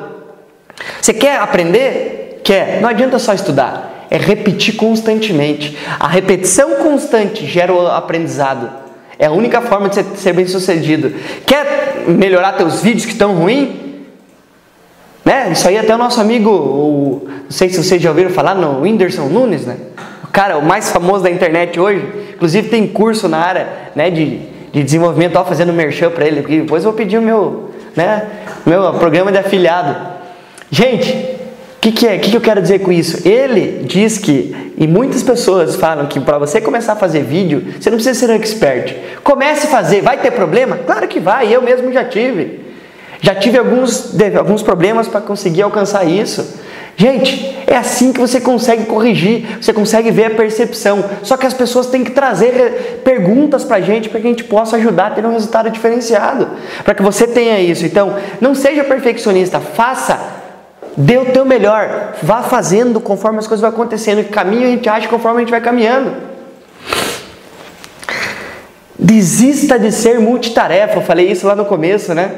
Você 1.00 1.12
quer 1.12 1.36
aprender? 1.36 2.40
Quer. 2.42 2.80
Não 2.80 2.88
adianta 2.88 3.18
só 3.18 3.34
estudar 3.34 3.93
é 4.10 4.16
repetir 4.16 4.76
constantemente. 4.76 5.76
A 5.98 6.08
repetição 6.08 6.76
constante 6.76 7.46
gera 7.46 7.72
o 7.72 7.86
aprendizado. 7.86 8.70
É 9.18 9.26
a 9.26 9.30
única 9.32 9.60
forma 9.60 9.88
de 9.88 10.02
ser 10.18 10.32
bem 10.32 10.46
sucedido. 10.46 11.12
Quer 11.46 12.04
melhorar 12.08 12.52
teus 12.52 12.82
vídeos 12.82 13.04
que 13.04 13.12
estão 13.12 13.34
ruins? 13.34 13.68
Né? 15.24 15.50
Isso 15.52 15.66
aí 15.66 15.78
até 15.78 15.94
o 15.94 15.98
nosso 15.98 16.20
amigo, 16.20 16.50
o, 16.50 17.22
não 17.26 17.50
sei 17.50 17.68
se 17.70 17.82
vocês 17.82 18.02
já 18.02 18.10
ouviram 18.10 18.30
falar, 18.30 18.54
no 18.54 18.82
Whindersson 18.82 19.26
Nunes, 19.26 19.64
né? 19.64 19.76
O 20.22 20.28
cara, 20.28 20.58
o 20.58 20.62
mais 20.64 20.90
famoso 20.90 21.22
da 21.22 21.30
internet 21.30 21.80
hoje. 21.80 22.06
Inclusive 22.34 22.68
tem 22.68 22.86
curso 22.86 23.28
na 23.28 23.38
área 23.38 23.68
né, 23.94 24.10
de, 24.10 24.40
de 24.72 24.82
desenvolvimento, 24.82 25.36
ó, 25.36 25.44
fazendo 25.44 25.72
merchan 25.72 26.10
para 26.10 26.26
ele, 26.26 26.42
depois 26.42 26.84
eu 26.84 26.90
vou 26.90 26.98
pedir 26.98 27.16
o 27.16 27.22
meu, 27.22 27.70
né, 27.96 28.26
meu 28.66 28.92
programa 28.94 29.32
de 29.32 29.38
afiliado. 29.38 29.96
Gente, 30.70 31.33
que, 31.84 31.92
que 31.92 32.06
é? 32.06 32.16
O 32.16 32.20
que, 32.20 32.30
que 32.30 32.36
eu 32.36 32.40
quero 32.40 32.62
dizer 32.62 32.78
com 32.78 32.90
isso? 32.90 33.28
Ele 33.28 33.84
diz 33.84 34.16
que, 34.16 34.72
e 34.78 34.86
muitas 34.86 35.22
pessoas 35.22 35.76
falam 35.76 36.06
que 36.06 36.18
para 36.18 36.38
você 36.38 36.58
começar 36.58 36.94
a 36.94 36.96
fazer 36.96 37.22
vídeo, 37.22 37.62
você 37.78 37.90
não 37.90 37.98
precisa 37.98 38.18
ser 38.18 38.32
um 38.32 38.34
expert. 38.34 38.96
Comece 39.22 39.66
a 39.66 39.70
fazer, 39.70 40.00
vai 40.00 40.16
ter 40.16 40.30
problema? 40.30 40.78
Claro 40.78 41.06
que 41.06 41.20
vai, 41.20 41.54
eu 41.54 41.60
mesmo 41.60 41.92
já 41.92 42.02
tive. 42.02 42.60
Já 43.20 43.34
tive 43.34 43.58
alguns, 43.58 44.14
alguns 44.38 44.62
problemas 44.62 45.08
para 45.08 45.20
conseguir 45.20 45.60
alcançar 45.60 46.04
isso. 46.04 46.58
Gente, 46.96 47.54
é 47.66 47.76
assim 47.76 48.14
que 48.14 48.20
você 48.20 48.40
consegue 48.40 48.86
corrigir, 48.86 49.58
você 49.60 49.72
consegue 49.72 50.10
ver 50.10 50.26
a 50.26 50.30
percepção. 50.30 51.04
Só 51.22 51.36
que 51.36 51.44
as 51.44 51.52
pessoas 51.52 51.88
têm 51.88 52.02
que 52.02 52.12
trazer 52.12 53.02
perguntas 53.04 53.62
para 53.62 53.76
a 53.76 53.80
gente 53.82 54.08
para 54.08 54.20
que 54.20 54.26
a 54.26 54.30
gente 54.30 54.44
possa 54.44 54.76
ajudar 54.76 55.08
a 55.08 55.10
ter 55.10 55.26
um 55.26 55.32
resultado 55.32 55.68
diferenciado. 55.68 56.48
Para 56.82 56.94
que 56.94 57.02
você 57.02 57.26
tenha 57.26 57.60
isso. 57.60 57.84
Então, 57.84 58.16
não 58.40 58.54
seja 58.54 58.84
perfeccionista, 58.84 59.60
faça 59.60 60.43
Dê 60.96 61.18
o 61.18 61.26
teu 61.26 61.44
melhor. 61.44 62.14
Vá 62.22 62.42
fazendo 62.42 63.00
conforme 63.00 63.38
as 63.38 63.46
coisas 63.46 63.60
vão 63.60 63.70
acontecendo. 63.70 64.24
Que 64.24 64.30
caminho 64.30 64.66
a 64.66 64.70
gente 64.70 64.88
acha 64.88 65.08
conforme 65.08 65.38
a 65.38 65.40
gente 65.40 65.50
vai 65.50 65.60
caminhando. 65.60 66.12
Desista 68.98 69.78
de 69.78 69.90
ser 69.90 70.20
multitarefa. 70.20 70.96
Eu 70.96 71.02
falei 71.02 71.30
isso 71.30 71.46
lá 71.46 71.56
no 71.56 71.64
começo, 71.64 72.14
né? 72.14 72.30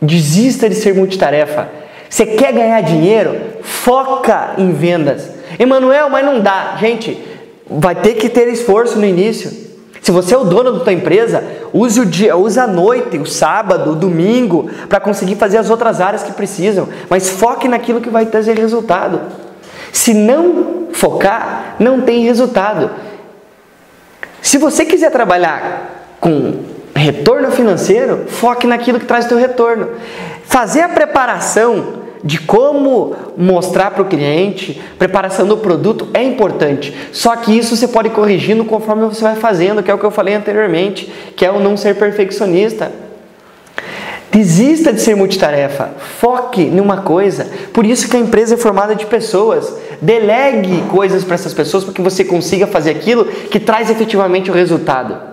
Desista 0.00 0.68
de 0.68 0.74
ser 0.74 0.94
multitarefa. 0.94 1.68
Você 2.08 2.26
quer 2.26 2.52
ganhar 2.52 2.80
dinheiro? 2.80 3.38
Foca 3.62 4.54
em 4.58 4.72
vendas. 4.72 5.30
Emanuel, 5.58 6.08
mas 6.08 6.24
não 6.24 6.40
dá. 6.40 6.76
Gente, 6.80 7.22
vai 7.68 7.94
ter 7.94 8.14
que 8.14 8.28
ter 8.28 8.48
esforço 8.48 8.98
no 8.98 9.04
início. 9.04 9.70
Se 10.00 10.10
você 10.10 10.34
é 10.34 10.38
o 10.38 10.44
dono 10.44 10.72
da 10.72 10.80
tua 10.80 10.92
empresa, 10.92 11.44
use 11.72 12.00
o 12.00 12.06
dia, 12.06 12.36
use 12.36 12.58
a 12.58 12.66
noite, 12.66 13.18
o 13.18 13.26
sábado, 13.26 13.92
o 13.92 13.96
domingo, 13.96 14.70
para 14.88 15.00
conseguir 15.00 15.36
fazer 15.36 15.58
as 15.58 15.70
outras 15.70 16.00
áreas 16.00 16.22
que 16.22 16.32
precisam, 16.32 16.88
mas 17.08 17.28
foque 17.28 17.68
naquilo 17.68 18.00
que 18.00 18.10
vai 18.10 18.26
trazer 18.26 18.56
resultado. 18.58 19.20
Se 19.92 20.14
não 20.14 20.88
focar, 20.92 21.76
não 21.78 22.00
tem 22.00 22.24
resultado. 22.24 22.90
Se 24.42 24.58
você 24.58 24.84
quiser 24.84 25.10
trabalhar 25.10 26.16
com 26.20 26.60
retorno 26.94 27.50
financeiro, 27.50 28.26
foque 28.28 28.66
naquilo 28.66 28.98
que 28.98 29.06
traz 29.06 29.26
teu 29.26 29.38
retorno. 29.38 29.88
Fazer 30.44 30.82
a 30.82 30.88
preparação 30.88 31.99
de 32.22 32.38
como 32.38 33.14
mostrar 33.36 33.90
para 33.90 34.02
o 34.02 34.06
cliente, 34.06 34.80
preparação 34.98 35.46
do 35.46 35.56
produto 35.56 36.08
é 36.12 36.22
importante. 36.22 36.94
Só 37.12 37.34
que 37.36 37.56
isso 37.56 37.76
você 37.76 37.88
pode 37.88 38.10
corrigindo 38.10 38.64
conforme 38.64 39.06
você 39.06 39.22
vai 39.22 39.36
fazendo, 39.36 39.82
que 39.82 39.90
é 39.90 39.94
o 39.94 39.98
que 39.98 40.04
eu 40.04 40.10
falei 40.10 40.34
anteriormente, 40.34 41.10
que 41.34 41.44
é 41.44 41.50
o 41.50 41.60
não 41.60 41.76
ser 41.76 41.96
perfeccionista. 41.96 42.92
Desista 44.30 44.92
de 44.92 45.00
ser 45.00 45.16
multitarefa, 45.16 45.90
foque 46.18 46.66
numa 46.66 46.98
coisa. 46.98 47.48
Por 47.72 47.84
isso 47.84 48.08
que 48.08 48.16
a 48.16 48.20
empresa 48.20 48.54
é 48.54 48.58
formada 48.58 48.94
de 48.94 49.04
pessoas. 49.06 49.74
Delegue 50.00 50.82
coisas 50.82 51.24
para 51.24 51.34
essas 51.34 51.52
pessoas 51.52 51.82
para 51.82 51.92
que 51.92 52.00
você 52.00 52.24
consiga 52.24 52.66
fazer 52.66 52.92
aquilo 52.92 53.24
que 53.24 53.58
traz 53.58 53.90
efetivamente 53.90 54.50
o 54.50 54.54
resultado. 54.54 55.29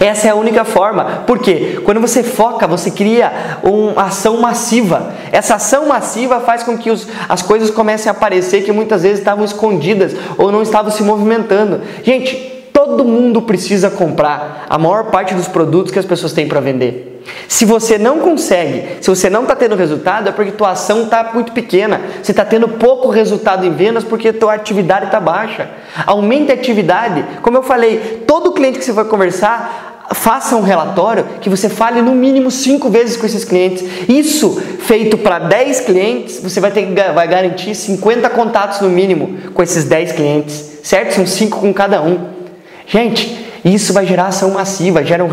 Essa 0.00 0.28
é 0.28 0.30
a 0.30 0.34
única 0.34 0.64
forma. 0.64 1.24
Porque 1.26 1.80
quando 1.84 2.00
você 2.00 2.22
foca, 2.22 2.66
você 2.66 2.90
cria 2.90 3.58
uma 3.62 4.04
ação 4.04 4.40
massiva. 4.40 5.12
Essa 5.32 5.56
ação 5.56 5.86
massiva 5.86 6.40
faz 6.40 6.62
com 6.62 6.76
que 6.76 6.90
os, 6.90 7.06
as 7.28 7.42
coisas 7.42 7.70
comecem 7.70 8.08
a 8.08 8.12
aparecer 8.12 8.64
que 8.64 8.72
muitas 8.72 9.02
vezes 9.02 9.18
estavam 9.18 9.44
escondidas 9.44 10.14
ou 10.36 10.52
não 10.52 10.62
estavam 10.62 10.90
se 10.90 11.02
movimentando. 11.02 11.80
Gente, 12.02 12.34
todo 12.72 13.04
mundo 13.04 13.42
precisa 13.42 13.90
comprar 13.90 14.66
a 14.68 14.78
maior 14.78 15.10
parte 15.10 15.34
dos 15.34 15.48
produtos 15.48 15.92
que 15.92 15.98
as 15.98 16.04
pessoas 16.04 16.32
têm 16.32 16.46
para 16.46 16.60
vender. 16.60 17.17
Se 17.46 17.64
você 17.64 17.98
não 17.98 18.18
consegue, 18.20 18.98
se 19.00 19.08
você 19.08 19.28
não 19.28 19.42
está 19.42 19.56
tendo 19.56 19.74
resultado, 19.74 20.28
é 20.28 20.32
porque 20.32 20.52
tua 20.52 20.70
ação 20.70 21.04
está 21.04 21.30
muito 21.34 21.52
pequena. 21.52 22.00
Você 22.22 22.32
está 22.32 22.44
tendo 22.44 22.68
pouco 22.68 23.08
resultado 23.08 23.64
em 23.64 23.74
vendas 23.74 24.04
porque 24.04 24.32
tua 24.32 24.54
atividade 24.54 25.06
está 25.06 25.20
baixa. 25.20 25.68
Aumente 26.06 26.50
a 26.50 26.54
atividade. 26.54 27.24
Como 27.42 27.56
eu 27.56 27.62
falei, 27.62 28.24
todo 28.26 28.52
cliente 28.52 28.78
que 28.78 28.84
você 28.84 28.92
vai 28.92 29.04
conversar, 29.04 29.88
faça 30.12 30.56
um 30.56 30.62
relatório 30.62 31.24
que 31.40 31.50
você 31.50 31.68
fale 31.68 32.00
no 32.00 32.12
mínimo 32.14 32.50
cinco 32.50 32.88
vezes 32.88 33.16
com 33.16 33.26
esses 33.26 33.44
clientes. 33.44 33.84
Isso 34.08 34.60
feito 34.80 35.18
para 35.18 35.38
10 35.38 35.80
clientes, 35.80 36.40
você 36.40 36.60
vai 36.60 36.70
ter 36.70 36.86
vai 37.12 37.28
garantir 37.28 37.74
50 37.74 38.28
contatos 38.30 38.80
no 38.80 38.88
mínimo 38.88 39.38
com 39.52 39.62
esses 39.62 39.84
10 39.84 40.12
clientes, 40.12 40.78
certo? 40.82 41.14
São 41.14 41.26
5 41.26 41.60
com 41.60 41.72
cada 41.74 42.00
um. 42.02 42.38
Gente, 42.86 43.47
isso 43.64 43.92
vai 43.92 44.06
gerar 44.06 44.26
ação 44.26 44.52
massiva, 44.52 45.04
gera, 45.04 45.24
um 45.24 45.30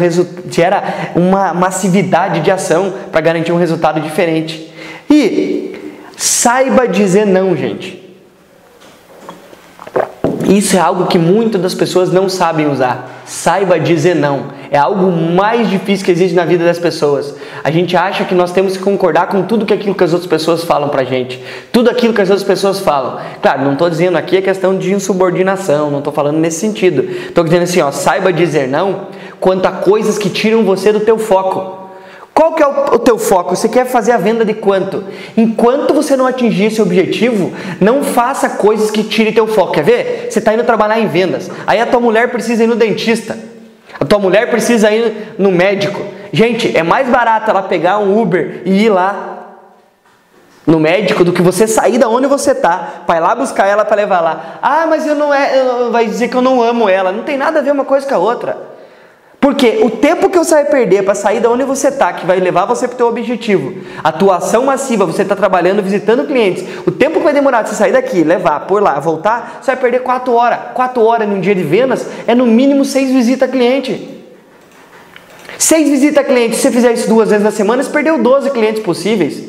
gera 0.50 1.12
uma 1.16 1.54
massividade 1.54 2.42
de 2.42 2.52
ação 2.52 2.94
para 3.12 3.22
garantir 3.22 3.52
um 3.52 3.58
resultado 3.58 4.00
diferente. 4.00 4.72
E 5.10 5.76
saiba 6.18 6.88
dizer 6.88 7.26
não, 7.26 7.56
gente. 7.56 8.05
Isso 10.48 10.78
é 10.78 10.80
algo 10.80 11.08
que 11.08 11.18
muitas 11.18 11.60
das 11.60 11.74
pessoas 11.74 12.12
não 12.12 12.30
sabem 12.30 12.70
usar. 12.70 13.24
Saiba 13.26 13.80
dizer 13.80 14.16
não. 14.16 14.46
É 14.70 14.78
algo 14.78 15.12
mais 15.12 15.70
difícil 15.70 16.06
que 16.06 16.12
existe 16.12 16.36
na 16.36 16.46
vida 16.46 16.64
das 16.64 16.78
pessoas. 16.78 17.34
A 17.64 17.72
gente 17.72 17.98
acha 17.98 18.24
que 18.26 18.36
nós 18.36 18.52
temos 18.52 18.78
que 18.78 18.84
concordar 18.84 19.28
com 19.28 19.42
tudo 19.44 19.66
que 19.66 19.74
aquilo 19.74 19.96
que 19.96 20.04
as 20.04 20.14
outras 20.14 20.30
pessoas 20.30 20.64
falam 20.64 20.90
pra 20.90 21.04
gente. 21.04 21.44
Tudo 21.72 21.90
aquilo 21.90 22.14
que 22.14 22.22
as 22.22 22.30
outras 22.30 22.48
pessoas 22.48 22.80
falam. 22.80 23.18
Claro, 23.42 23.64
não 23.64 23.74
estou 23.74 23.90
dizendo 23.90 24.18
aqui 24.18 24.38
a 24.38 24.42
questão 24.42 24.78
de 24.78 24.94
insubordinação, 24.94 25.90
não 25.90 26.00
estou 26.00 26.14
falando 26.14 26.38
nesse 26.38 26.60
sentido. 26.60 27.02
Estou 27.04 27.44
dizendo 27.44 27.64
assim, 27.64 27.82
ó, 27.82 27.92
saiba 27.92 28.32
dizer 28.32 28.68
não 28.68 29.08
quanto 29.40 29.66
a 29.66 29.72
coisas 29.72 30.18
que 30.18 30.30
tiram 30.30 30.64
você 30.64 30.92
do 30.92 31.00
teu 31.00 31.18
foco. 31.18 31.85
Qual 32.36 32.52
que 32.52 32.62
é 32.62 32.68
o, 32.68 33.00
teu 33.00 33.18
foco? 33.18 33.56
Você 33.56 33.70
quer 33.70 33.86
fazer 33.86 34.12
a 34.12 34.18
venda 34.18 34.44
de 34.44 34.54
quanto? 34.54 35.06
Enquanto 35.38 35.94
você 35.94 36.18
não 36.18 36.28
atingir 36.28 36.66
esse 36.66 36.82
objetivo, 36.82 37.54
não 37.80 38.04
faça 38.04 38.50
coisas 38.50 38.92
que 38.92 39.06
tirem 39.06 39.32
teu 39.32 39.48
foco. 39.48 39.72
Quer 39.72 39.84
ver? 39.86 40.28
Você 40.30 40.40
está 40.40 40.54
indo 40.54 40.66
trabalhar 40.66 41.00
em 41.00 41.08
vendas. 41.08 41.50
Aí 41.66 41.80
a 41.80 41.86
tua 41.86 42.02
mulher 42.02 42.30
precisa 42.32 42.66
ir 42.66 42.68
no 42.68 42.76
dentista. 42.76 43.40
A 43.98 44.04
tua 44.04 44.20
mulher 44.20 44.50
precisa 44.50 44.92
ir 44.92 45.36
no 45.40 45.50
médico. 45.50 46.02
Gente, 46.34 46.76
é 46.76 46.84
mais 46.84 47.08
barato 47.08 47.50
ela 47.50 47.64
pegar 47.64 48.00
um 48.00 48.22
Uber 48.22 48.64
e 48.66 48.84
ir 48.84 48.90
lá 48.90 49.36
no 50.68 50.78
médico 50.78 51.24
do 51.24 51.32
que 51.32 51.42
você 51.42 51.66
sair 51.66 51.98
da 51.98 52.10
onde 52.10 52.28
você 52.28 52.54
tá, 52.54 53.04
para 53.08 53.16
ir 53.16 53.22
lá 53.22 53.34
buscar 53.34 53.66
ela 53.66 53.86
para 53.86 53.96
levar 53.96 54.20
lá. 54.20 54.60
Ah, 54.62 54.86
mas 54.90 55.08
eu 55.08 55.16
não 55.16 55.34
é, 55.34 55.90
vai 55.90 56.06
dizer 56.06 56.28
que 56.28 56.36
eu 56.36 56.42
não 56.42 56.62
amo 56.62 56.90
ela. 56.90 57.14
Não 57.14 57.24
tem 57.24 57.38
nada 57.38 57.60
a 57.60 57.62
ver 57.62 57.72
uma 57.72 57.86
coisa 57.86 58.06
com 58.06 58.16
a 58.16 58.18
outra. 58.18 58.58
Porque 59.46 59.82
o 59.84 59.92
tempo 59.92 60.28
que 60.28 60.40
você 60.40 60.56
vai 60.56 60.66
perder 60.66 61.04
para 61.04 61.14
sair 61.14 61.40
da 61.40 61.52
onde 61.52 61.64
você 61.64 61.90
está, 61.90 62.12
que 62.12 62.26
vai 62.26 62.40
levar 62.40 62.66
você 62.66 62.88
para 62.88 62.96
o 62.96 62.98
teu 62.98 63.06
objetivo, 63.06 63.76
atuação 64.04 64.66
massiva, 64.66 65.06
você 65.06 65.22
está 65.22 65.36
trabalhando, 65.36 65.84
visitando 65.84 66.26
clientes, 66.26 66.66
o 66.84 66.90
tempo 66.90 67.20
que 67.20 67.24
vai 67.24 67.32
demorar 67.32 67.62
de 67.62 67.70
você 67.70 67.76
sair 67.76 67.92
daqui, 67.92 68.24
levar, 68.24 68.62
por 68.62 68.82
lá, 68.82 69.00
voltar, 69.00 69.60
você 69.62 69.70
vai 69.74 69.80
perder 69.80 70.00
4 70.00 70.34
horas. 70.34 70.60
4 70.74 71.00
horas 71.00 71.30
num 71.30 71.40
dia 71.40 71.54
de 71.54 71.62
vendas 71.62 72.08
é 72.26 72.34
no 72.34 72.48
mínimo 72.48 72.84
6 72.84 73.12
visitas 73.12 73.48
a 73.48 73.52
cliente. 73.52 74.24
6 75.60 75.90
visitas 75.90 76.24
a 76.24 76.28
cliente, 76.28 76.56
se 76.56 76.64
você 76.64 76.72
fizer 76.72 76.94
isso 76.94 77.08
duas 77.08 77.30
vezes 77.30 77.44
na 77.44 77.52
semana, 77.52 77.84
você 77.84 77.92
perdeu 77.92 78.18
12 78.18 78.50
clientes 78.50 78.82
possíveis. 78.82 79.44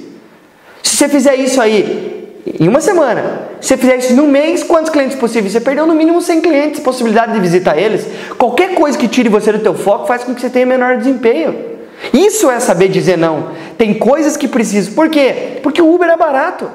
Se 0.83 0.95
você 0.95 1.09
fizer 1.09 1.37
isso 1.37 1.59
aí 1.59 2.16
em 2.61 2.69
uma 2.69 2.81
semana. 2.81 3.43
Se 3.61 3.69
você 3.69 3.77
fizer 3.77 3.97
isso 3.97 4.15
no 4.15 4.27
mês, 4.27 4.63
quantos 4.63 4.91
clientes 4.91 5.17
possíveis? 5.19 5.53
Você 5.53 5.61
perdeu 5.61 5.87
no 5.87 5.95
mínimo 5.95 6.21
100 6.21 6.41
clientes, 6.41 6.81
possibilidade 6.81 7.33
de 7.33 7.41
visitar 7.41 7.77
eles. 7.77 8.07
Qualquer 8.39 8.75
coisa 8.75 8.97
que 8.97 9.09
tire 9.09 9.29
você 9.29 9.53
do 9.53 9.59
teu 9.59 9.75
foco 9.75 10.07
faz 10.07 10.23
com 10.23 10.35
que 10.35 10.41
você 10.41 10.49
tenha 10.49 10.65
menor 10.65 10.97
desempenho. 10.97 11.77
Isso 12.13 12.51
é 12.51 12.61
saber 12.61 12.89
dizer 12.89 13.19
não. 13.19 13.51
Tem 13.77 13.95
coisas 13.95 14.37
que 14.37 14.47
precisam. 14.47 14.95
Por 14.95 15.09
quê? 15.09 15.59
Porque 15.63 15.83
o 15.83 15.93
Uber 15.93 16.09
é 16.09 16.17
barato. 16.17 16.71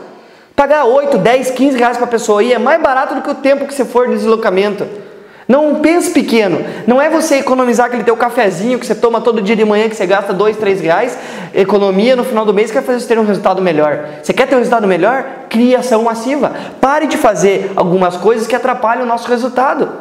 Pagar 0.56 0.86
8, 0.86 1.18
10, 1.18 1.52
15 1.52 1.78
reais 1.78 1.98
para 1.98 2.06
a 2.06 2.10
pessoa 2.10 2.44
ir 2.44 2.54
é 2.54 2.60
mais 2.60 2.82
barato 2.82 3.16
do 3.16 3.22
que 3.22 3.30
o 3.30 3.36
tempo 3.36 3.66
que 3.66 3.74
você 3.74 3.86
for 3.86 4.08
de 4.08 4.16
deslocamento. 4.16 4.86
Não 5.52 5.82
pense 5.82 6.12
pequeno. 6.12 6.64
Não 6.88 7.02
é 7.02 7.10
você 7.10 7.36
economizar 7.36 7.88
aquele 7.88 8.06
teu 8.06 8.16
cafezinho 8.16 8.80
que 8.80 8.86
você 8.86 8.96
toma 8.96 9.20
todo 9.20 9.42
dia 9.42 9.54
de 9.54 9.66
manhã, 9.66 9.90
que 9.90 9.98
você 9.98 10.06
gasta 10.06 10.32
dois, 10.32 10.56
três 10.56 10.80
reais, 10.80 11.18
economia 11.54 12.16
no 12.16 12.24
final 12.24 12.46
do 12.46 12.54
mês, 12.54 12.72
que 12.72 12.76
vai 12.76 12.84
fazer 12.84 13.02
você 13.02 13.08
ter 13.10 13.20
um 13.20 13.26
resultado 13.26 13.62
melhor. 13.62 14.00
Você 14.24 14.32
quer 14.32 14.48
ter 14.48 14.56
um 14.56 14.60
resultado 14.60 14.88
melhor? 14.88 15.26
Crie 15.50 15.76
ação 15.76 16.04
massiva. 16.04 16.54
Pare 16.80 17.06
de 17.06 17.18
fazer 17.18 17.70
algumas 17.76 18.16
coisas 18.16 18.48
que 18.48 18.56
atrapalham 18.56 19.04
o 19.04 19.06
nosso 19.06 19.28
resultado. 19.28 19.92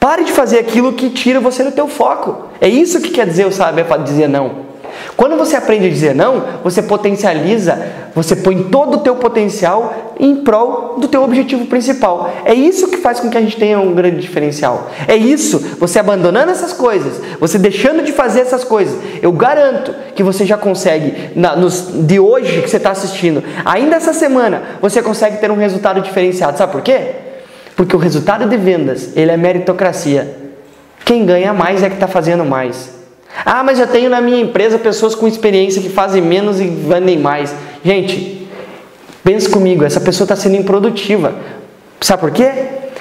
Pare 0.00 0.24
de 0.24 0.32
fazer 0.32 0.58
aquilo 0.58 0.94
que 0.94 1.10
tira 1.10 1.38
você 1.38 1.62
do 1.62 1.72
teu 1.72 1.86
foco. 1.86 2.46
É 2.58 2.66
isso 2.66 3.02
que 3.02 3.10
quer 3.10 3.26
dizer 3.26 3.46
o 3.46 3.52
saber 3.52 3.84
dizer 4.04 4.26
não. 4.26 4.67
Quando 5.16 5.36
você 5.36 5.56
aprende 5.56 5.86
a 5.86 5.90
dizer 5.90 6.14
não, 6.14 6.44
você 6.62 6.82
potencializa, 6.82 7.78
você 8.14 8.34
põe 8.34 8.64
todo 8.64 8.96
o 8.96 9.00
teu 9.00 9.16
potencial 9.16 10.14
em 10.18 10.36
prol 10.36 10.98
do 10.98 11.06
teu 11.06 11.22
objetivo 11.22 11.66
principal. 11.66 12.32
É 12.44 12.52
isso 12.52 12.88
que 12.88 12.96
faz 12.96 13.20
com 13.20 13.30
que 13.30 13.38
a 13.38 13.40
gente 13.40 13.56
tenha 13.56 13.78
um 13.78 13.94
grande 13.94 14.20
diferencial. 14.20 14.90
É 15.06 15.16
isso, 15.16 15.76
você 15.78 15.98
abandonando 15.98 16.50
essas 16.50 16.72
coisas, 16.72 17.20
você 17.38 17.58
deixando 17.58 18.02
de 18.02 18.12
fazer 18.12 18.40
essas 18.40 18.64
coisas. 18.64 18.98
Eu 19.22 19.32
garanto 19.32 19.94
que 20.14 20.22
você 20.22 20.44
já 20.44 20.56
consegue, 20.56 21.30
na, 21.36 21.54
nos, 21.54 21.88
de 21.92 22.18
hoje 22.18 22.62
que 22.62 22.68
você 22.68 22.78
está 22.78 22.90
assistindo, 22.90 23.42
ainda 23.64 23.96
essa 23.96 24.12
semana, 24.12 24.62
você 24.80 25.00
consegue 25.02 25.38
ter 25.38 25.50
um 25.50 25.56
resultado 25.56 26.00
diferenciado. 26.00 26.58
Sabe 26.58 26.72
por 26.72 26.82
quê? 26.82 27.12
Porque 27.76 27.94
o 27.94 27.98
resultado 27.98 28.48
de 28.48 28.56
vendas, 28.56 29.16
ele 29.16 29.30
é 29.30 29.36
meritocracia. 29.36 30.36
Quem 31.04 31.24
ganha 31.24 31.54
mais 31.54 31.82
é 31.82 31.88
que 31.88 31.94
está 31.94 32.08
fazendo 32.08 32.44
mais. 32.44 32.97
Ah, 33.44 33.62
mas 33.62 33.78
eu 33.78 33.86
tenho 33.86 34.10
na 34.10 34.20
minha 34.20 34.40
empresa 34.40 34.78
pessoas 34.78 35.14
com 35.14 35.26
experiência 35.26 35.80
que 35.80 35.88
fazem 35.88 36.22
menos 36.22 36.60
e 36.60 36.66
vendem 36.66 37.18
mais. 37.18 37.54
Gente, 37.84 38.48
pense 39.22 39.48
comigo, 39.48 39.84
essa 39.84 40.00
pessoa 40.00 40.24
está 40.24 40.36
sendo 40.36 40.56
improdutiva. 40.56 41.34
Sabe 42.00 42.20
por 42.20 42.30
quê? 42.30 42.50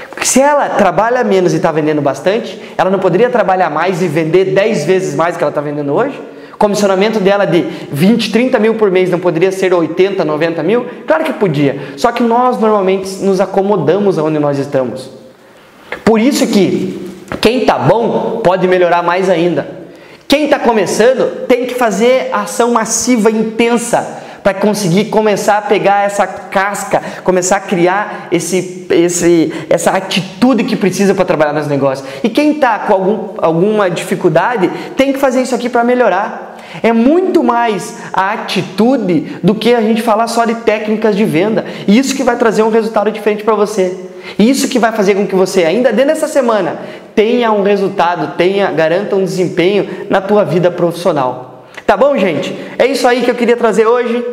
Porque 0.10 0.26
se 0.26 0.42
ela 0.42 0.70
trabalha 0.70 1.24
menos 1.24 1.54
e 1.54 1.58
está 1.58 1.72
vendendo 1.72 2.02
bastante, 2.02 2.60
ela 2.78 2.90
não 2.90 3.00
poderia 3.00 3.30
trabalhar 3.30 3.70
mais 3.70 4.02
e 4.02 4.08
vender 4.08 4.46
10 4.46 4.86
vezes 4.86 5.16
mais 5.16 5.36
do 5.36 5.38
que 5.38 5.44
ela 5.44 5.52
está 5.52 5.62
vendendo 5.62 5.94
hoje? 5.94 6.20
O 6.54 6.58
comissionamento 6.58 7.20
dela 7.20 7.46
de 7.46 7.62
20, 7.92 8.32
30 8.32 8.58
mil 8.58 8.74
por 8.76 8.90
mês 8.90 9.12
não 9.12 9.20
poderia 9.20 9.52
ser 9.52 9.74
80, 9.76 10.26
90 10.26 10.64
mil? 10.64 10.86
Claro 11.06 11.24
que 11.24 11.34
podia. 11.34 11.80
Só 11.98 12.12
que 12.12 12.24
nós 12.24 12.60
normalmente 12.60 13.08
nos 13.24 13.40
acomodamos 13.40 14.18
onde 14.18 14.40
nós 14.40 14.58
estamos. 14.58 15.08
Por 16.04 16.20
isso 16.20 16.48
que 16.48 17.12
quem 17.40 17.60
está 17.60 17.78
bom 17.78 18.42
pode 18.44 18.68
melhorar 18.68 19.04
mais 19.04 19.30
ainda. 19.30 19.87
Quem 20.28 20.46
está 20.46 20.60
começando 20.60 21.46
tem 21.48 21.66
que 21.66 21.76
fazer 21.76 22.30
ação 22.34 22.72
massiva, 22.72 23.32
intensa, 23.32 24.26
para 24.44 24.54
conseguir 24.54 25.06
começar 25.06 25.58
a 25.58 25.62
pegar 25.62 26.06
essa 26.06 26.26
casca, 26.26 27.02
começar 27.24 27.58
a 27.58 27.60
criar 27.60 28.28
esse, 28.32 28.88
esse, 28.90 29.54
essa 29.70 29.92
atitude 29.92 30.64
que 30.64 30.76
precisa 30.76 31.14
para 31.14 31.26
trabalhar 31.26 31.54
nos 31.54 31.68
negócios. 31.68 32.08
E 32.24 32.30
quem 32.30 32.54
está 32.54 32.80
com 32.80 32.94
algum, 32.94 33.30
alguma 33.38 33.90
dificuldade 33.90 34.70
tem 34.96 35.12
que 35.12 35.20
fazer 35.20 35.42
isso 35.42 35.56
aqui 35.56 35.70
para 35.70 35.84
melhorar. 35.84 36.58
É 36.84 36.92
muito 36.94 37.44
mais 37.44 37.98
a 38.14 38.34
atitude 38.34 39.40
do 39.44 39.56
que 39.56 39.74
a 39.74 39.82
gente 39.82 40.02
falar 40.02 40.28
só 40.28 40.46
de 40.46 40.56
técnicas 40.56 41.16
de 41.16 41.26
venda. 41.26 41.66
E 41.88 41.98
isso 41.98 42.16
que 42.16 42.24
vai 42.24 42.36
trazer 42.36 42.64
um 42.64 42.70
resultado 42.70 43.12
diferente 43.12 43.44
para 43.44 43.56
você. 43.56 43.98
Isso 44.38 44.68
que 44.68 44.80
vai 44.80 44.92
fazer 44.92 45.16
com 45.16 45.26
que 45.26 45.36
você, 45.36 45.64
ainda 45.64 45.92
dentro 45.92 46.14
dessa 46.14 46.28
semana, 46.28 46.80
tenha 47.16 47.52
um 47.52 47.64
resultado, 47.64 48.36
tenha, 48.38 48.72
garanta 48.72 49.16
um 49.16 49.24
desempenho 49.24 50.08
na 50.10 50.22
tua 50.22 50.44
vida 50.44 50.70
profissional. 50.72 51.66
Tá 51.86 51.96
bom, 51.96 52.18
gente? 52.18 52.56
É 52.78 52.86
isso 52.86 53.08
aí 53.08 53.22
que 53.22 53.32
eu 53.32 53.36
queria 53.36 53.58
trazer 53.58 53.86
hoje. 53.86 54.24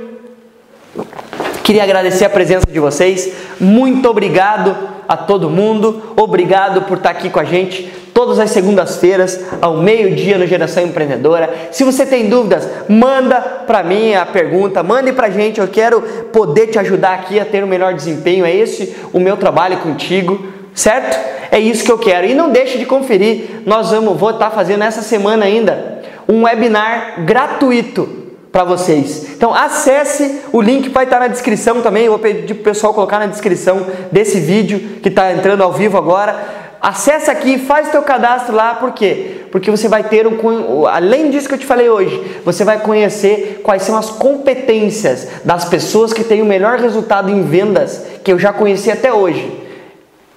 Queria 1.62 1.82
agradecer 1.82 2.24
a 2.24 2.30
presença 2.30 2.66
de 2.70 2.78
vocês. 2.78 3.32
Muito 3.58 4.08
obrigado 4.08 4.76
a 5.08 5.16
todo 5.16 5.48
mundo. 5.48 6.14
Obrigado 6.16 6.82
por 6.82 6.98
estar 6.98 7.10
aqui 7.10 7.30
com 7.30 7.40
a 7.40 7.44
gente 7.44 8.03
todas 8.14 8.38
as 8.38 8.52
segundas-feiras, 8.52 9.40
ao 9.60 9.78
meio-dia 9.78 10.38
no 10.38 10.46
Geração 10.46 10.84
Empreendedora. 10.84 11.52
Se 11.72 11.82
você 11.82 12.06
tem 12.06 12.28
dúvidas, 12.28 12.66
manda 12.88 13.40
para 13.40 13.82
mim 13.82 14.14
a 14.14 14.24
pergunta, 14.24 14.84
mande 14.84 15.12
para 15.12 15.28
gente. 15.28 15.60
Eu 15.60 15.66
quero 15.66 16.00
poder 16.32 16.68
te 16.68 16.78
ajudar 16.78 17.14
aqui 17.14 17.40
a 17.40 17.44
ter 17.44 17.64
um 17.64 17.66
melhor 17.66 17.92
desempenho. 17.92 18.46
É 18.46 18.54
esse 18.54 18.94
o 19.12 19.18
meu 19.18 19.36
trabalho 19.36 19.78
contigo, 19.78 20.46
certo? 20.72 21.18
É 21.50 21.58
isso 21.58 21.84
que 21.84 21.90
eu 21.90 21.98
quero. 21.98 22.24
E 22.26 22.34
não 22.34 22.50
deixe 22.50 22.78
de 22.78 22.86
conferir. 22.86 23.62
Nós 23.66 23.90
vamos, 23.90 24.16
vou 24.16 24.30
estar 24.30 24.50
fazendo 24.50 24.84
essa 24.84 25.02
semana 25.02 25.44
ainda 25.44 26.02
um 26.28 26.44
webinar 26.44 27.24
gratuito 27.26 28.22
para 28.52 28.62
vocês. 28.62 29.30
Então 29.36 29.52
acesse, 29.52 30.42
o 30.52 30.62
link 30.62 30.88
vai 30.90 31.02
estar 31.02 31.18
na 31.18 31.26
descrição 31.26 31.82
também. 31.82 32.04
Eu 32.04 32.12
vou 32.12 32.20
pedir 32.20 32.52
o 32.52 32.56
pessoal 32.56 32.94
colocar 32.94 33.18
na 33.18 33.26
descrição 33.26 33.84
desse 34.12 34.38
vídeo 34.38 35.00
que 35.02 35.08
está 35.08 35.32
entrando 35.32 35.62
ao 35.62 35.72
vivo 35.72 35.98
agora 35.98 36.63
Acesse 36.84 37.30
aqui, 37.30 37.56
faz 37.56 37.88
teu 37.88 38.02
cadastro 38.02 38.54
lá, 38.54 38.74
por 38.74 38.92
quê? 38.92 39.46
Porque 39.50 39.70
você 39.70 39.88
vai 39.88 40.04
ter 40.04 40.26
um 40.26 40.86
além 40.86 41.30
disso 41.30 41.48
que 41.48 41.54
eu 41.54 41.58
te 41.58 41.64
falei 41.64 41.88
hoje, 41.88 42.42
você 42.44 42.62
vai 42.62 42.78
conhecer 42.78 43.62
quais 43.64 43.84
são 43.84 43.96
as 43.96 44.10
competências 44.10 45.26
das 45.42 45.64
pessoas 45.64 46.12
que 46.12 46.22
têm 46.22 46.42
o 46.42 46.44
melhor 46.44 46.78
resultado 46.78 47.30
em 47.30 47.42
vendas 47.42 48.02
que 48.22 48.30
eu 48.30 48.38
já 48.38 48.52
conheci 48.52 48.90
até 48.90 49.10
hoje. 49.10 49.50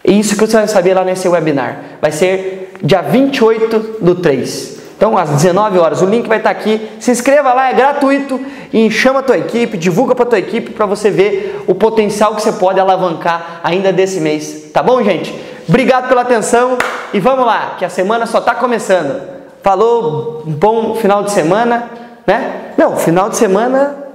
E 0.05 0.17
isso 0.17 0.35
que 0.37 0.47
você 0.47 0.55
vai 0.55 0.69
saber 0.69 0.93
lá 0.93 1.03
nesse 1.03 1.27
webinar. 1.27 1.81
Vai 1.99 2.13
ser 2.13 2.71
dia 2.81 3.01
28 3.01 3.97
do 3.99 4.15
3. 4.15 4.77
Então, 4.95 5.17
às 5.17 5.29
19 5.29 5.77
horas, 5.77 6.01
o 6.01 6.05
link 6.05 6.29
vai 6.29 6.37
estar 6.37 6.51
aqui. 6.51 6.81
Se 6.97 7.11
inscreva 7.11 7.51
lá, 7.51 7.71
é 7.71 7.73
gratuito 7.73 8.39
e 8.71 8.89
chama 8.89 9.19
a 9.19 9.23
tua 9.23 9.37
equipe, 9.37 9.77
divulga 9.77 10.15
para 10.15 10.25
tua 10.25 10.39
equipe 10.39 10.71
para 10.71 10.85
você 10.85 11.11
ver 11.11 11.61
o 11.67 11.75
potencial 11.75 12.35
que 12.35 12.41
você 12.41 12.53
pode 12.53 12.79
alavancar 12.79 13.59
ainda 13.65 13.91
desse 13.91 14.21
mês. 14.21 14.71
Tá 14.71 14.81
bom, 14.81 15.03
gente? 15.03 15.56
Obrigado 15.67 16.07
pela 16.07 16.21
atenção 16.21 16.77
e 17.13 17.19
vamos 17.19 17.45
lá, 17.45 17.75
que 17.77 17.85
a 17.85 17.89
semana 17.89 18.25
só 18.25 18.39
está 18.39 18.55
começando. 18.55 19.21
Falou, 19.61 20.43
um 20.45 20.51
bom 20.51 20.95
final 20.95 21.23
de 21.23 21.31
semana, 21.31 21.89
né? 22.25 22.73
Não, 22.77 22.95
final 22.95 23.29
de 23.29 23.35
semana 23.35 24.07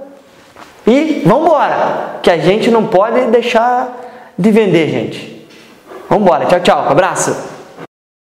e 0.85 1.23
vamos 1.25 1.45
embora, 1.45 2.19
que 2.21 2.29
a 2.29 2.37
gente 2.37 2.69
não 2.69 2.87
pode 2.87 3.21
deixar 3.27 3.87
de 4.37 4.51
vender, 4.51 4.89
gente. 4.89 5.47
Vamos 6.09 6.25
embora, 6.25 6.45
tchau, 6.45 6.59
tchau, 6.59 6.89
abraço. 6.89 7.52